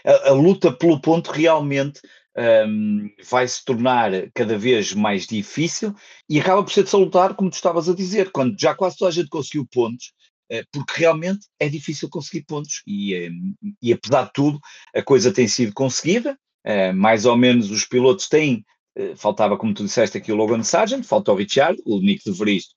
a, 0.05 0.29
a 0.29 0.33
luta 0.33 0.71
pelo 0.71 0.99
ponto 0.99 1.31
realmente 1.31 2.01
um, 2.37 3.09
vai 3.29 3.47
se 3.47 3.63
tornar 3.63 4.11
cada 4.33 4.57
vez 4.57 4.93
mais 4.93 5.27
difícil 5.27 5.93
e 6.29 6.39
acaba 6.39 6.63
por 6.63 6.71
ser 6.71 6.83
de 6.83 6.89
salutar, 6.89 7.35
como 7.35 7.49
tu 7.49 7.53
estavas 7.53 7.87
a 7.87 7.95
dizer, 7.95 8.31
quando 8.31 8.59
já 8.59 8.73
quase 8.73 8.97
toda 8.97 9.09
a 9.09 9.13
gente 9.13 9.29
conseguiu 9.29 9.67
pontos, 9.71 10.13
uh, 10.51 10.63
porque 10.71 10.99
realmente 10.99 11.47
é 11.59 11.69
difícil 11.69 12.09
conseguir 12.09 12.43
pontos 12.45 12.81
e, 12.87 13.29
um, 13.29 13.53
e 13.81 13.93
apesar 13.93 14.25
de 14.25 14.33
tudo 14.33 14.59
a 14.95 15.01
coisa 15.01 15.33
tem 15.33 15.47
sido 15.47 15.73
conseguida, 15.73 16.37
uh, 16.65 16.93
mais 16.93 17.25
ou 17.25 17.37
menos 17.37 17.69
os 17.69 17.85
pilotos 17.85 18.27
têm, 18.27 18.65
uh, 18.97 19.15
faltava 19.15 19.57
como 19.57 19.73
tu 19.73 19.83
disseste 19.83 20.17
aqui 20.17 20.31
o 20.31 20.35
Logan 20.35 20.63
Sargent, 20.63 21.03
falta 21.03 21.31
o 21.31 21.35
Richard, 21.35 21.79
o 21.85 21.99
Nick 21.99 22.23
de 22.23 22.31
Vries, 22.31 22.69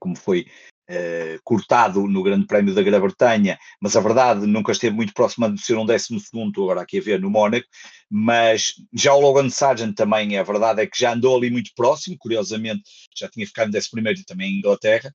como 0.00 0.16
foi 0.16 0.46
eh, 0.92 1.38
cortado 1.44 2.08
no 2.08 2.20
Grande 2.20 2.46
Prémio 2.46 2.74
da 2.74 2.82
Grã-Bretanha, 2.82 3.56
mas 3.80 3.94
a 3.94 4.00
verdade 4.00 4.44
nunca 4.44 4.72
esteve 4.72 4.96
muito 4.96 5.14
próximo 5.14 5.48
de 5.48 5.62
ser 5.62 5.78
um 5.78 5.86
décimo 5.86 6.18
segundo, 6.18 6.64
agora 6.64 6.80
aqui 6.80 6.98
a 6.98 7.02
ver 7.02 7.20
no 7.20 7.30
Mónaco, 7.30 7.66
mas 8.10 8.72
já 8.92 9.14
o 9.14 9.20
Logan 9.20 9.48
Sargent 9.50 9.94
também, 9.94 10.36
a 10.36 10.42
verdade 10.42 10.82
é 10.82 10.86
que 10.86 10.98
já 10.98 11.12
andou 11.12 11.36
ali 11.36 11.48
muito 11.48 11.70
próximo, 11.76 12.16
curiosamente 12.18 12.82
já 13.16 13.28
tinha 13.28 13.46
ficado 13.46 13.70
décimo 13.70 13.92
primeiro 13.92 14.24
também 14.24 14.50
em 14.50 14.58
Inglaterra, 14.58 15.14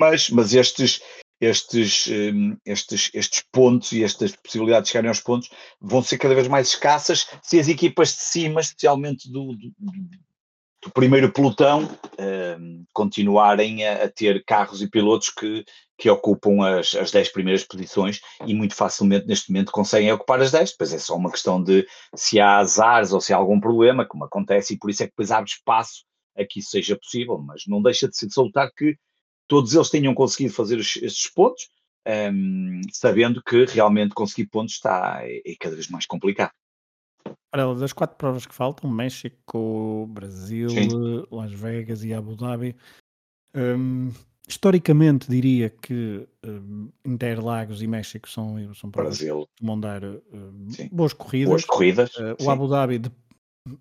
mas, 0.00 0.28
mas 0.28 0.52
estes, 0.54 1.00
estes, 1.40 2.08
eh, 2.08 2.32
estes, 2.66 3.10
estes 3.14 3.44
pontos 3.52 3.92
e 3.92 4.02
estas 4.02 4.34
possibilidades 4.34 4.88
de 4.88 4.92
chegarem 4.92 5.08
aos 5.08 5.20
pontos 5.20 5.50
vão 5.80 6.02
ser 6.02 6.18
cada 6.18 6.34
vez 6.34 6.48
mais 6.48 6.70
escassas 6.70 7.28
se 7.44 7.60
as 7.60 7.68
equipas 7.68 8.08
de 8.08 8.22
cima, 8.22 8.60
especialmente 8.60 9.30
do, 9.30 9.54
do, 9.54 9.72
do 10.82 10.90
primeiro 10.90 11.32
pelotão 11.32 11.84
uh, 11.84 12.84
continuarem 12.92 13.86
a, 13.86 14.04
a, 14.04 14.08
ter 14.08 14.42
carros 14.44 14.80
e 14.80 14.88
pilotos 14.88 15.28
que, 15.28 15.64
que 15.98 16.08
ocupam 16.08 16.64
as, 16.64 16.94
as 16.94 17.10
10 17.10 17.32
primeiras 17.32 17.64
posições 17.64 18.20
e 18.46 18.54
muito 18.54 18.74
facilmente 18.74 19.26
neste 19.26 19.50
momento 19.50 19.72
conseguem 19.72 20.10
ocupar 20.12 20.40
as 20.40 20.50
10, 20.50 20.70
depois 20.70 20.92
é 20.92 20.98
só 20.98 21.16
uma 21.16 21.30
questão 21.30 21.62
de 21.62 21.86
se 22.14 22.40
há 22.40 22.58
azares 22.58 23.12
ou 23.12 23.20
se 23.20 23.32
há 23.32 23.36
algum 23.36 23.60
problema, 23.60 24.06
como 24.06 24.24
acontece, 24.24 24.74
e 24.74 24.78
por 24.78 24.90
isso 24.90 25.02
é 25.02 25.06
que 25.06 25.12
depois 25.12 25.30
abre 25.30 25.50
espaço 25.50 26.04
a 26.36 26.44
que 26.44 26.60
isso 26.60 26.70
seja 26.70 26.96
possível, 26.96 27.38
mas 27.38 27.64
não 27.66 27.82
deixa 27.82 28.08
de 28.08 28.20
de 28.20 28.32
soltar 28.32 28.70
que 28.72 28.96
todos 29.46 29.74
eles 29.74 29.90
tenham 29.90 30.14
conseguido 30.14 30.54
fazer 30.54 30.78
estes 30.78 31.28
pontos, 31.28 31.68
um, 32.32 32.80
sabendo 32.92 33.42
que 33.42 33.64
realmente 33.64 34.14
conseguir 34.14 34.46
pontos 34.46 34.74
está, 34.74 35.20
é, 35.22 35.42
é 35.44 35.54
cada 35.58 35.74
vez 35.74 35.88
mais 35.88 36.06
complicado. 36.06 36.52
Olha, 37.52 37.74
das 37.74 37.92
quatro 37.92 38.16
provas 38.16 38.46
que 38.46 38.54
faltam, 38.54 38.88
México, 38.88 40.06
Brasil, 40.10 40.70
Sim. 40.70 40.88
Las 41.30 41.52
Vegas 41.52 42.04
e 42.04 42.14
Abu 42.14 42.36
Dhabi, 42.36 42.76
um, 43.54 44.12
historicamente 44.48 45.28
diria 45.28 45.68
que 45.68 46.28
um, 46.46 46.88
Interlagos 47.04 47.82
e 47.82 47.88
México 47.88 48.28
são, 48.28 48.56
são 48.74 48.90
provas 48.90 49.18
Brasil. 49.18 49.48
que 49.56 49.66
vão 49.66 49.80
dar 49.80 50.04
um, 50.04 50.68
boas 50.92 51.12
corridas. 51.12 51.48
Boas 51.48 51.64
corridas. 51.64 52.14
Uh, 52.14 52.36
o 52.44 52.50
Abu 52.50 52.68
Dhabi, 52.68 52.98
de, 53.00 53.10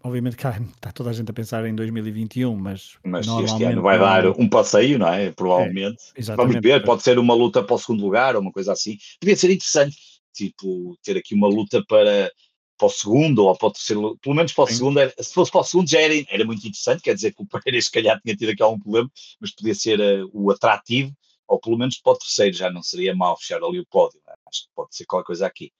obviamente 0.04 0.36
cá 0.36 0.60
está 0.76 0.92
toda 0.92 1.12
a 1.12 1.14
gente 1.14 1.30
a 1.30 1.34
pensar 1.34 1.64
em 1.68 1.76
2021, 1.76 2.56
mas, 2.56 2.98
mas 3.04 3.28
este 3.28 3.64
ano 3.64 3.84
vai 3.84 4.00
dar 4.00 4.28
um 4.32 4.50
passeio, 4.50 4.98
não 4.98 5.08
é? 5.08 5.32
Provavelmente. 5.32 6.02
É, 6.16 6.36
Vamos 6.36 6.56
ver, 6.60 6.84
pode 6.84 7.04
ser 7.04 7.20
uma 7.20 7.36
luta 7.36 7.64
para 7.64 7.76
o 7.76 7.80
segundo 7.80 8.02
lugar 8.02 8.36
ou 8.36 8.42
uma 8.42 8.52
coisa 8.52 8.74
assim. 8.74 8.98
Devia 9.22 9.36
ser 9.36 9.52
interessante, 9.52 9.96
tipo, 10.34 10.98
ter 11.04 11.18
aqui 11.18 11.36
uma 11.36 11.48
luta 11.48 11.84
para 11.88 12.32
para 12.80 12.88
o 12.88 12.89
segundo 12.89 13.46
ou 13.46 13.56
para 13.56 13.68
o 13.68 13.72
terceiro, 13.72 14.18
pelo 14.22 14.36
menos 14.36 14.54
para 14.54 14.63
o 14.63 14.68
Sim. 14.68 14.74
segundo, 14.76 15.00
era, 15.00 15.13
se 15.20 15.34
fosse 15.34 15.52
para 15.52 15.62
o 15.62 15.63
segundo 15.63 15.89
já 15.89 16.00
era, 16.00 16.13
era 16.30 16.46
muito 16.46 16.60
interessante, 16.60 17.04
quer 17.04 17.13
dizer 17.13 17.34
que 17.34 17.44
o 17.44 17.46
Pereira 17.46 17.82
se 17.82 17.92
calhar 17.92 18.20
tinha 18.22 18.36
tido 18.36 18.50
aqui 18.50 18.63
algum 18.63 18.80
problema, 18.80 19.12
mas 19.39 19.52
podia 19.52 19.76
ser 19.76 20.00
uh, 20.00 20.30
o 20.34 20.50
atrativo, 20.50 21.13
ou 21.46 21.60
pelo 21.60 21.78
menos 21.78 22.00
para 22.00 22.13
o 22.13 22.18
terceiro 22.18 22.56
já 22.56 22.72
não 22.72 22.82
seria 22.82 23.13
mal 23.13 23.38
fechar 23.38 23.62
ali 23.62 23.80
o 23.80 23.86
pódio, 23.86 24.22
né? 24.26 24.34
acho 24.48 24.63
que 24.63 24.70
pode 24.74 24.96
ser 24.96 25.06
qualquer 25.06 25.28
coisa 25.28 25.46
aqui. 25.46 25.72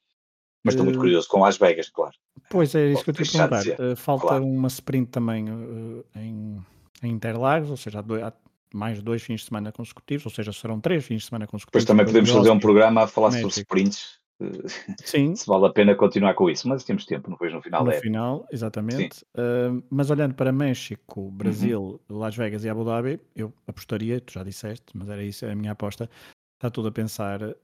Mas 0.62 0.73
estou 0.73 0.83
uh, 0.83 0.89
muito 0.89 0.99
curioso 0.99 1.27
com 1.29 1.39
Las 1.39 1.57
Vegas, 1.57 1.89
claro. 1.89 2.13
Pois 2.49 2.75
é, 2.75 2.88
isso 2.91 3.05
pode 3.05 3.17
que 3.17 3.21
eu 3.21 3.25
te 3.25 3.31
perguntar. 3.31 3.63
Uh, 3.79 3.95
falta 3.95 4.27
claro. 4.27 4.45
uma 4.45 4.67
sprint 4.67 5.09
também 5.09 5.45
em, 6.15 6.59
em 7.01 7.09
Interlagos, 7.09 7.71
ou 7.71 7.77
seja, 7.77 7.99
há, 7.99 8.01
dois, 8.01 8.21
há 8.21 8.33
mais 8.73 9.01
dois 9.01 9.23
fins 9.23 9.39
de 9.39 9.47
semana 9.47 9.71
consecutivos, 9.71 10.25
ou 10.25 10.31
seja, 10.31 10.51
serão 10.51 10.81
três 10.81 11.05
fins 11.05 11.21
de 11.21 11.27
semana 11.29 11.47
consecutivos. 11.47 11.85
Depois 11.85 11.97
também 11.97 12.05
podemos 12.05 12.29
fazer 12.29 12.49
um 12.49 12.59
programa 12.59 13.03
a 13.03 13.07
falar 13.07 13.29
México. 13.29 13.49
sobre 13.49 13.62
sprints 13.62 14.18
Sim. 15.04 15.36
se 15.36 15.45
vale 15.45 15.65
a 15.65 15.69
pena 15.69 15.95
continuar 15.95 16.34
com 16.34 16.49
isso, 16.49 16.67
mas 16.67 16.84
temos 16.84 17.06
tempo, 17.06 17.30
depois 17.30 17.54
no 17.54 17.62
final 17.62 17.84
no 17.84 17.91
é. 17.91 17.99
final, 17.99 18.47
exatamente. 18.52 19.25
Uh, 19.36 19.84
mas 19.89 20.10
olhando 20.10 20.34
para 20.34 20.52
México, 20.52 21.21
uhum. 21.21 21.32
Brasil, 21.32 22.02
uhum. 22.10 22.17
Las 22.17 22.36
Vegas 22.36 22.63
e 22.63 22.69
Abu 22.69 22.86
Dhabi, 22.86 23.19
eu 23.36 23.54
apostaria, 23.67 24.21
tu 24.21 24.34
já 24.34 24.43
disseste, 24.43 24.86
mas 24.93 25.10
era 25.10 25.23
isso 25.23 25.45
a 25.45 25.54
minha 25.54 25.73
aposta. 25.73 26.10
Está 26.58 26.69
tudo 26.69 26.89
a 26.89 26.91
pensar 26.91 27.41
uh, 27.41 27.56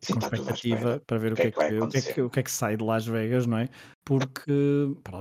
Sim, 0.00 0.14
com 0.14 0.18
expectativa 0.18 1.00
para 1.06 1.18
ver 1.18 1.32
o 1.34 1.36
que, 1.36 1.42
é 1.42 1.50
que, 1.52 1.60
é 1.60 1.68
que, 1.68 1.78
o, 1.78 1.88
que 1.88 1.96
é 1.96 2.02
que, 2.02 2.22
o 2.22 2.30
que 2.30 2.40
é 2.40 2.42
que 2.42 2.50
sai 2.50 2.76
de 2.76 2.82
Las 2.82 3.06
Vegas, 3.06 3.46
não 3.46 3.58
é? 3.58 3.68
Porque 4.04 4.50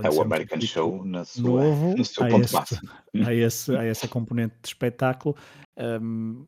é 0.04 0.10
o 0.10 0.22
American 0.22 0.60
Show 0.60 1.06
na 1.06 1.24
sua, 1.24 1.64
novo, 1.64 1.96
no 1.96 2.04
seu 2.04 2.24
há 2.24 2.30
ponto 2.30 2.46
esse, 2.46 2.54
máximo. 2.56 2.90
Há, 3.24 3.34
esse, 3.34 3.76
há 3.76 3.84
essa 3.84 4.08
componente 4.08 4.56
de 4.64 4.70
espetáculo. 4.70 5.36
Um, 5.78 6.44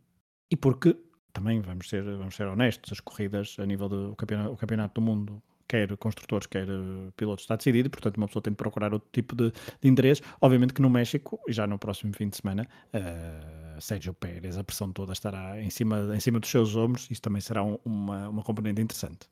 e 0.50 0.56
porque 0.56 0.98
também 1.36 1.62
vamos 1.62 1.90
ser, 1.90 2.04
vamos 2.04 2.36
ser 2.36 2.48
honestos, 2.48 2.94
as 2.94 3.00
corridas 3.00 3.58
a 3.60 3.66
nível 3.66 3.90
do 3.90 4.16
campeonato, 4.16 4.54
o 4.54 4.58
campeonato 4.58 5.00
do 5.00 5.06
mundo 5.06 5.44
quer 5.68 5.96
construtores, 5.98 6.48
quer 6.48 6.68
uh, 6.70 7.12
pilotos, 7.18 7.44
está 7.44 7.56
decidido, 7.56 7.90
portanto 7.90 8.18
uma 8.18 8.28
pessoa 8.28 8.42
tem 8.42 8.54
de 8.54 8.58
procurar 8.58 8.94
outro 8.94 9.10
tipo 9.12 9.36
de, 9.36 9.52
de 9.82 9.90
interesse. 9.90 10.22
Obviamente 10.40 10.74
que 10.74 10.82
no 10.82 10.90
México, 10.90 11.40
já 11.50 11.68
no 11.68 11.78
próximo 11.78 12.14
fim 12.16 12.30
de 12.30 12.38
semana, 12.38 12.68
uh, 12.94 13.82
Sérgio 13.82 14.14
Pérez, 14.14 14.58
a 14.58 14.64
pressão 14.64 14.92
toda 14.92 15.12
estará 15.14 15.62
em 15.62 15.70
cima, 15.70 16.16
em 16.16 16.20
cima 16.20 16.40
dos 16.40 16.50
seus 16.50 16.76
ombros, 16.76 17.10
isso 17.12 17.22
também 17.22 17.42
será 17.42 17.64
um, 17.64 17.78
uma, 17.84 18.30
uma 18.30 18.44
componente 18.44 18.82
interessante. 18.82 19.28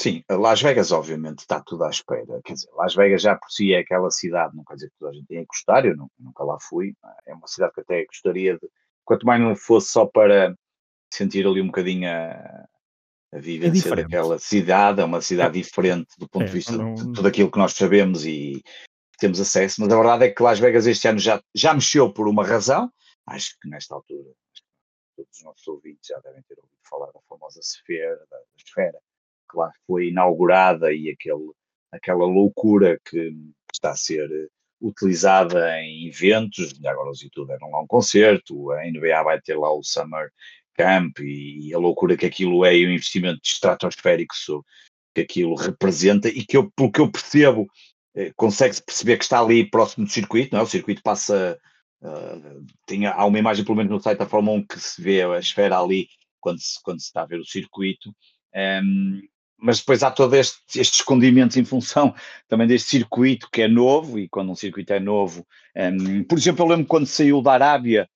Sim, 0.00 0.24
Las 0.28 0.60
Vegas 0.60 0.90
obviamente 0.90 1.40
está 1.40 1.60
tudo 1.60 1.84
à 1.84 1.90
espera, 1.90 2.40
quer 2.44 2.54
dizer, 2.54 2.68
Las 2.76 2.96
Vegas 2.96 3.22
já 3.22 3.36
por 3.36 3.48
si 3.48 3.72
é 3.72 3.78
aquela 3.78 4.10
cidade, 4.10 4.56
não 4.56 4.64
quer 4.64 4.74
dizer 4.74 4.88
que 4.88 4.98
toda 4.98 5.12
a 5.12 5.14
gente 5.14 5.26
tenha 5.28 5.42
que 5.42 5.46
gostar, 5.46 5.86
eu 5.86 5.94
nunca 6.18 6.42
lá 6.42 6.58
fui, 6.60 6.94
é 7.26 7.32
uma 7.32 7.46
cidade 7.46 7.74
que 7.74 7.80
até 7.80 8.04
gostaria 8.04 8.54
de, 8.54 8.68
quanto 9.04 9.24
mais 9.24 9.40
não 9.40 9.54
fosse 9.54 9.92
só 9.92 10.04
para 10.04 10.56
sentir 11.14 11.46
ali 11.46 11.60
um 11.60 11.66
bocadinho 11.66 12.08
a, 12.08 12.68
a 13.32 13.38
vivência 13.38 13.88
é 13.88 13.96
daquela 13.96 14.38
cidade, 14.38 15.00
é 15.00 15.04
uma 15.04 15.20
cidade 15.20 15.58
é. 15.58 15.62
diferente 15.62 16.08
do 16.18 16.28
ponto 16.28 16.44
é, 16.44 16.46
de 16.46 16.52
vista 16.52 16.72
não... 16.72 16.94
de 16.94 17.12
tudo 17.12 17.26
aquilo 17.26 17.50
que 17.50 17.58
nós 17.58 17.72
sabemos 17.72 18.24
e 18.24 18.62
temos 19.18 19.40
acesso, 19.40 19.80
mas 19.80 19.92
a 19.92 19.96
verdade 19.96 20.24
é 20.24 20.30
que 20.30 20.42
Las 20.42 20.58
Vegas 20.58 20.86
este 20.86 21.06
ano 21.08 21.18
já, 21.18 21.42
já 21.54 21.72
mexeu 21.72 22.12
por 22.12 22.28
uma 22.28 22.44
razão, 22.44 22.92
acho 23.26 23.56
que 23.60 23.68
nesta 23.68 23.94
altura 23.94 24.30
todos 25.16 25.36
os 25.38 25.44
nossos 25.44 25.66
ouvintes 25.68 26.08
já 26.08 26.18
devem 26.18 26.42
ter 26.42 26.58
ouvido 26.58 26.80
falar 26.82 27.10
da 27.12 27.20
famosa 27.28 27.60
esfera, 27.60 28.20
da, 28.30 28.38
esfera 28.56 28.98
que 29.50 29.56
lá 29.56 29.70
foi 29.86 30.08
inaugurada 30.08 30.92
e 30.92 31.10
aquele, 31.10 31.52
aquela 31.92 32.26
loucura 32.26 32.98
que 33.04 33.32
está 33.72 33.92
a 33.92 33.96
ser 33.96 34.28
utilizada 34.80 35.80
em 35.80 36.08
eventos, 36.08 36.74
agora 36.84 37.10
os 37.10 37.22
YouTube 37.22 37.48
deram 37.48 37.70
lá 37.70 37.80
um 37.80 37.86
concerto, 37.86 38.70
a 38.72 38.84
NBA 38.84 39.22
vai 39.22 39.40
ter 39.40 39.56
lá 39.56 39.72
o 39.72 39.82
Summer 39.82 40.30
Camp 40.74 41.18
e, 41.20 41.68
e 41.68 41.74
a 41.74 41.78
loucura 41.78 42.16
que 42.16 42.26
aquilo 42.26 42.64
é 42.64 42.76
e 42.76 42.86
o 42.86 42.92
investimento 42.92 43.40
estratosférico 43.42 44.34
que 45.14 45.20
aquilo 45.20 45.54
representa 45.54 46.28
e 46.28 46.44
que 46.44 46.56
eu, 46.56 46.70
pelo 46.72 46.90
que 46.90 47.00
eu 47.00 47.10
percebo, 47.10 47.66
eh, 48.16 48.32
consegue-se 48.36 48.82
perceber 48.82 49.16
que 49.16 49.24
está 49.24 49.40
ali 49.40 49.68
próximo 49.68 50.06
do 50.06 50.12
circuito, 50.12 50.52
não 50.52 50.60
é? 50.60 50.62
O 50.64 50.68
circuito 50.68 51.02
passa, 51.02 51.58
uh, 52.02 52.66
tem, 52.86 53.06
há 53.06 53.24
uma 53.24 53.38
imagem 53.38 53.64
pelo 53.64 53.76
menos 53.76 53.92
no 53.92 54.00
site 54.00 54.18
da 54.18 54.26
Fórmula 54.26 54.58
1 54.58 54.66
que 54.66 54.80
se 54.80 55.00
vê 55.00 55.22
a 55.22 55.38
esfera 55.38 55.78
ali 55.78 56.08
quando 56.40 56.60
se, 56.60 56.82
quando 56.82 57.00
se 57.00 57.06
está 57.06 57.22
a 57.22 57.26
ver 57.26 57.40
o 57.40 57.44
circuito, 57.44 58.10
um, 58.10 58.14
ehm, 58.54 59.20
mas 59.56 59.78
depois 59.78 60.02
há 60.02 60.10
todo 60.10 60.34
este, 60.34 60.58
este 60.78 60.96
escondimento 60.96 61.58
em 61.58 61.64
função 61.64 62.14
também 62.48 62.66
deste 62.66 62.90
circuito 62.90 63.48
que 63.50 63.62
é 63.62 63.68
novo, 63.68 64.18
e 64.18 64.28
quando 64.28 64.50
um 64.52 64.54
circuito 64.54 64.92
é 64.92 65.00
novo, 65.00 65.46
um, 65.74 65.80
ehm, 65.80 66.22
por 66.24 66.38
exemplo, 66.38 66.64
eu 66.64 66.68
lembro 66.68 66.86
quando 66.86 67.06
saiu 67.06 67.40
da 67.40 67.52
Arábia, 67.52 68.08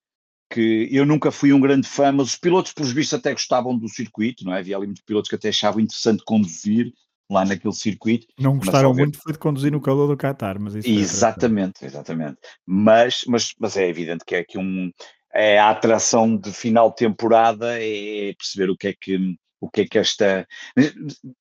que 0.50 0.88
eu 0.90 1.04
nunca 1.04 1.30
fui 1.30 1.52
um 1.52 1.60
grande 1.60 1.86
fã, 1.86 2.10
mas 2.12 2.28
os 2.28 2.36
pilotos, 2.36 2.72
pelos 2.72 2.92
vistos, 2.92 3.18
até 3.18 3.32
gostavam 3.32 3.76
do 3.76 3.88
circuito, 3.88 4.44
não 4.44 4.54
é? 4.54 4.60
Havia 4.60 4.76
ali 4.76 4.86
muitos 4.86 5.04
pilotos 5.04 5.28
que 5.28 5.36
até 5.36 5.48
achavam 5.48 5.80
interessante 5.80 6.22
conduzir 6.24 6.92
lá 7.30 7.44
naquele 7.44 7.74
circuito. 7.74 8.26
Não 8.38 8.56
gostaram 8.56 8.94
muito 8.94 9.18
foi 9.18 9.32
de 9.32 9.38
conduzir 9.38 9.70
no 9.70 9.80
calor 9.80 10.06
do 10.06 10.16
Qatar, 10.16 10.58
mas 10.58 10.74
isso 10.74 10.88
Exatamente, 10.88 11.84
exatamente. 11.84 12.38
Mas, 12.66 13.22
mas, 13.26 13.52
mas 13.58 13.76
é 13.76 13.88
evidente 13.88 14.24
que 14.24 14.34
é 14.34 14.44
que 14.44 14.58
um 14.58 14.90
é 15.34 15.58
a 15.58 15.70
atração 15.70 16.36
de 16.36 16.50
final 16.50 16.88
de 16.88 16.96
temporada 16.96 17.76
é 17.78 18.32
perceber 18.32 18.70
o 18.70 18.76
que 18.76 18.88
é 18.88 18.94
que 18.98 19.36
o 19.60 19.68
que 19.68 19.82
é 19.82 19.86
que 19.86 19.98
esta. 19.98 20.46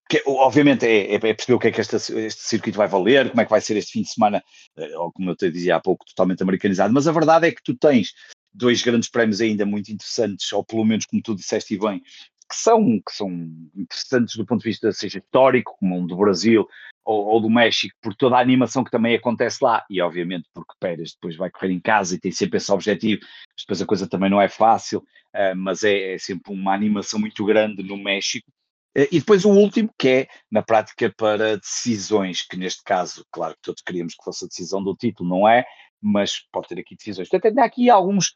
Que, 0.10 0.24
obviamente 0.26 0.86
é, 0.86 1.14
é, 1.14 1.20
perceber 1.20 1.54
o 1.54 1.60
que 1.60 1.68
é 1.68 1.72
que 1.72 1.82
esta, 1.82 1.98
este 1.98 2.42
circuito 2.42 2.78
vai 2.78 2.88
valer, 2.88 3.30
como 3.30 3.42
é 3.42 3.46
que 3.46 3.52
vai 3.52 3.62
ser 3.62 3.78
este 3.78 3.92
fim 3.94 4.02
de 4.02 4.10
semana, 4.10 4.44
eh, 4.78 4.98
ou 4.98 5.12
como 5.12 5.30
eu 5.30 5.36
te 5.36 5.52
dizia 5.52 5.76
há 5.76 5.80
pouco, 5.80 6.06
totalmente 6.06 6.42
americanizado. 6.42 6.94
Mas 6.94 7.08
a 7.08 7.12
verdade 7.12 7.48
é 7.48 7.52
que 7.52 7.62
tu 7.64 7.78
tens 7.78 8.14
dois 8.58 8.82
grandes 8.82 9.10
prémios 9.10 9.40
ainda 9.40 9.66
muito 9.66 9.92
interessantes, 9.92 10.52
ou 10.52 10.66
pelo 10.66 10.84
menos 10.84 11.06
como 11.06 11.22
tu 11.22 11.36
disseste 11.36 11.78
bem, 11.78 12.02
que 12.50 12.56
são, 12.56 12.82
que 13.06 13.12
são 13.12 13.30
interessantes 13.76 14.36
do 14.36 14.46
ponto 14.46 14.62
de 14.62 14.70
vista 14.70 14.92
seja 14.92 15.20
histórico, 15.20 15.76
como 15.80 15.98
um 15.98 16.08
do 16.08 16.16
Brasil 16.16 16.68
ou, 17.06 17.26
ou, 17.26 17.42
do 17.42 17.50
México, 17.50 17.96
por 18.02 18.14
toda 18.16 18.36
a 18.36 18.42
animação 18.42 18.84
que 18.84 18.92
também 18.92 19.16
acontece 19.16 19.60
lá, 19.62 19.86
e 19.90 20.02
obviamente 20.02 20.50
porque 20.54 20.74
Pérez 20.80 21.14
depois 21.14 21.36
vai 21.36 21.50
correr 21.50 21.72
em 21.72 21.80
casa 21.80 22.16
e 22.16 22.20
tem 22.20 22.32
sempre 22.32 22.58
esse 22.58 22.72
objetivo, 22.72 23.22
depois 23.58 23.82
a 23.82 23.86
coisa 23.86 24.10
também 24.10 24.30
não 24.30 24.42
é 24.42 24.50
fácil, 24.50 25.00
uh, 25.00 25.56
mas 25.56 25.84
é, 25.84 26.16
é, 26.16 26.18
sempre 26.18 26.52
uma 26.52 26.74
animação 26.74 27.20
muito 27.20 27.46
grande 27.46 27.82
no 27.82 27.98
México. 27.98 28.52
Uh, 28.98 29.08
e 29.12 29.20
depois 29.20 29.46
o 29.46 29.52
último, 29.52 29.90
que 29.98 30.08
é 30.08 30.28
na 30.52 30.62
prática 30.62 31.14
para 31.16 31.58
decisões, 31.58 32.42
que 32.42 32.58
neste 32.58 32.84
caso, 32.84 33.26
claro 33.32 33.54
que 33.56 33.62
todos 33.62 33.82
queríamos 33.82 34.16
que 34.16 34.24
fosse 34.24 34.46
a 34.46 34.48
decisão 34.48 34.84
do 34.84 34.96
título, 34.96 35.30
não 35.30 35.48
é? 35.48 35.66
mas 36.02 36.42
pode 36.52 36.68
ter 36.68 36.80
aqui 36.80 36.96
decisões. 36.96 37.28
Portanto, 37.30 37.50
ainda 37.50 37.64
aqui 37.64 37.90
alguns. 37.90 38.34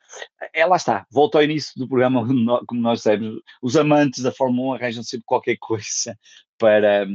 É, 0.54 0.66
lá 0.66 0.76
está, 0.76 1.06
volto 1.12 1.36
ao 1.36 1.44
início 1.44 1.74
do 1.78 1.88
programa, 1.88 2.26
como 2.68 2.82
nós 2.82 3.02
sabemos, 3.02 3.42
os 3.62 3.76
amantes 3.76 4.24
da 4.24 4.32
Fórmula 4.32 4.70
1 4.70 4.74
arranjam 4.74 5.04
sempre 5.04 5.26
qualquer 5.26 5.58
coisa 5.62 6.18
para, 6.58 7.08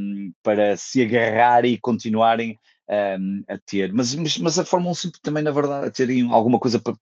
para 0.43 0.77
se 0.77 1.03
agarrar 1.03 1.65
e 1.65 1.79
continuarem 1.79 2.59
um, 2.89 3.43
a 3.49 3.59
ter. 3.59 3.93
Mas, 3.93 4.15
mas, 4.15 4.39
mas, 4.39 4.59
a 4.59 4.65
Fórmula 4.65 4.93
1 4.93 4.95
sempre 4.95 5.21
também, 5.21 5.43
na 5.43 5.51
verdade, 5.51 5.87
a 5.87 5.91
terem 5.91 6.31
alguma 6.31 6.59
coisa 6.59 6.79
para, 6.79 6.95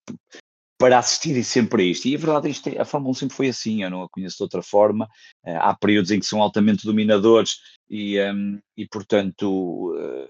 para 0.85 0.99
assistirem 0.99 1.43
sempre 1.43 1.83
a 1.83 1.87
isto. 1.87 2.07
E 2.07 2.15
a 2.15 2.19
verdade 2.19 2.51
é 2.51 2.53
que 2.53 2.79
a 2.79 2.85
Fórmula 2.85 3.13
1 3.13 3.15
sempre 3.15 3.35
foi 3.35 3.49
assim, 3.49 3.83
eu 3.83 3.89
não 3.89 4.03
a 4.03 4.09
conheço 4.11 4.37
de 4.37 4.43
outra 4.43 4.63
forma. 4.63 5.07
Uh, 5.43 5.57
há 5.59 5.75
períodos 5.75 6.11
em 6.11 6.21
que 6.21 6.27
são 6.27 6.43
altamente 6.43 6.85
dominadores 6.85 7.57
e, 7.89 8.21
um, 8.21 8.61
e 8.77 8.87
portanto. 8.87 9.95
Uh, 9.95 10.29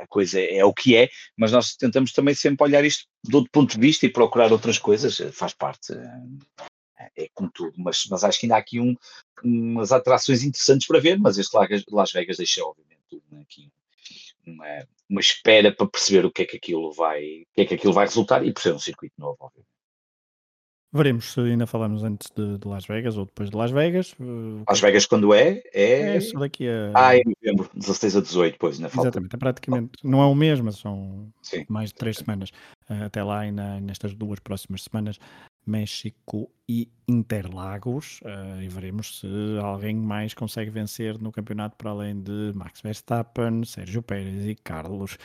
a 0.00 0.06
coisa 0.06 0.38
é 0.38 0.62
o 0.64 0.72
que 0.72 0.94
é, 0.94 1.08
mas 1.34 1.50
nós 1.50 1.74
tentamos 1.74 2.12
também 2.12 2.34
sempre 2.34 2.62
olhar 2.62 2.84
isto 2.84 3.06
de 3.24 3.34
outro 3.34 3.50
ponto 3.50 3.72
de 3.72 3.80
vista 3.80 4.04
e 4.04 4.12
procurar 4.12 4.52
outras 4.52 4.78
coisas, 4.78 5.18
eh, 5.18 5.32
faz 5.32 5.54
parte, 5.54 5.94
eh, 5.94 7.10
é 7.16 7.28
como 7.32 7.50
tudo, 7.50 7.72
mas, 7.78 8.04
mas 8.10 8.22
acho 8.22 8.38
que 8.38 8.44
ainda 8.44 8.56
há 8.56 8.58
aqui 8.58 8.78
um, 8.78 8.94
umas 9.42 9.90
atrações 9.90 10.44
interessantes 10.44 10.86
para 10.86 11.00
ver, 11.00 11.18
mas 11.18 11.38
este 11.38 11.56
Las 11.90 12.12
Vegas 12.12 12.36
deixa 12.36 12.62
obviamente 12.62 13.22
aqui 13.40 13.72
uma, 14.46 14.66
uma 15.08 15.20
espera 15.20 15.72
para 15.72 15.88
perceber 15.88 16.26
o 16.26 16.30
que 16.30 16.42
é 16.42 16.46
que 16.46 16.56
aquilo 16.56 16.92
vai, 16.92 17.42
o 17.42 17.46
que 17.54 17.60
é 17.62 17.64
que 17.64 17.74
aquilo 17.74 17.92
vai 17.92 18.06
resultar 18.06 18.44
e 18.44 18.52
por 18.52 18.60
ser 18.60 18.74
um 18.74 18.78
circuito 18.78 19.14
novo, 19.18 19.36
obviamente. 19.40 19.78
Veremos 20.90 21.32
se 21.32 21.40
ainda 21.40 21.66
falamos 21.66 22.02
antes 22.02 22.30
de, 22.34 22.56
de, 22.56 22.66
Las 22.66 22.86
Vegas 22.86 23.18
ou 23.18 23.26
depois 23.26 23.50
de 23.50 23.56
Las 23.56 23.70
Vegas. 23.70 24.14
Eh, 24.18 24.64
Las 24.66 24.80
Vegas 24.80 25.04
quando 25.04 25.34
é? 25.34 25.62
É, 25.74 26.16
é 26.16 26.20
só 26.20 26.38
daqui 26.38 26.66
a... 26.66 26.92
Ah, 26.94 27.14
em 27.14 27.22
novembro, 27.26 27.70
16 27.74 28.16
a 28.16 28.20
18, 28.22 28.56
pois, 28.58 28.76
ainda 28.76 28.88
falta. 28.88 29.08
Exatamente, 29.08 29.34
é 29.34 29.38
praticamente, 29.38 29.90
não 30.02 30.22
é 30.22 30.26
o 30.26 30.34
mês, 30.34 30.60
mas 30.60 30.76
são 30.76 31.30
Sim. 31.42 31.66
mais 31.68 31.90
de 31.90 31.96
três 31.96 32.16
semanas. 32.16 32.48
Uh, 32.88 33.04
até 33.04 33.22
lá, 33.22 33.46
e 33.46 33.52
nestas 33.52 34.14
duas 34.14 34.40
próximas 34.40 34.82
semanas, 34.82 35.18
México 35.68 36.50
e 36.68 36.90
Interlagos. 37.06 38.20
Uh, 38.22 38.62
e 38.62 38.68
veremos 38.68 39.20
se 39.20 39.26
alguém 39.62 39.94
mais 39.94 40.34
consegue 40.34 40.70
vencer 40.70 41.18
no 41.18 41.30
campeonato 41.30 41.76
para 41.76 41.90
além 41.90 42.20
de 42.20 42.52
Max 42.54 42.80
Verstappen, 42.80 43.64
Sérgio 43.64 44.02
Pérez 44.02 44.46
e 44.46 44.54
Carlos 44.54 45.18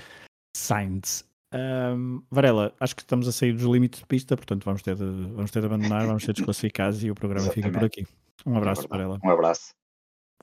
Sainz. 0.55 1.27
Um, 1.53 2.23
Varela, 2.31 2.73
acho 2.79 2.95
que 2.95 3.03
estamos 3.03 3.27
a 3.27 3.31
sair 3.31 3.53
dos 3.53 3.63
limites 3.63 3.99
de 3.99 4.07
pista, 4.07 4.35
portanto 4.35 4.65
vamos 4.65 4.81
ter 4.81 4.95
de, 4.95 5.03
vamos 5.03 5.51
ter 5.51 5.59
de 5.59 5.67
abandonar, 5.67 6.07
vamos 6.07 6.23
ser 6.23 6.33
desclassificados 6.33 7.03
e 7.03 7.11
o 7.11 7.15
programa 7.15 7.45
Exatamente. 7.45 7.67
fica 7.67 7.79
por 7.79 7.85
aqui. 7.85 8.07
Um 8.45 8.57
abraço, 8.57 8.85
é 8.85 8.87
Varela. 8.87 9.19
Um 9.23 9.29
abraço. 9.29 9.75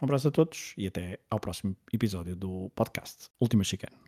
Um 0.00 0.04
abraço 0.04 0.28
a 0.28 0.30
todos 0.30 0.72
e 0.78 0.86
até 0.86 1.18
ao 1.28 1.40
próximo 1.40 1.76
episódio 1.92 2.36
do 2.36 2.70
podcast 2.74 3.28
Última 3.40 3.64
Chicana. 3.64 3.98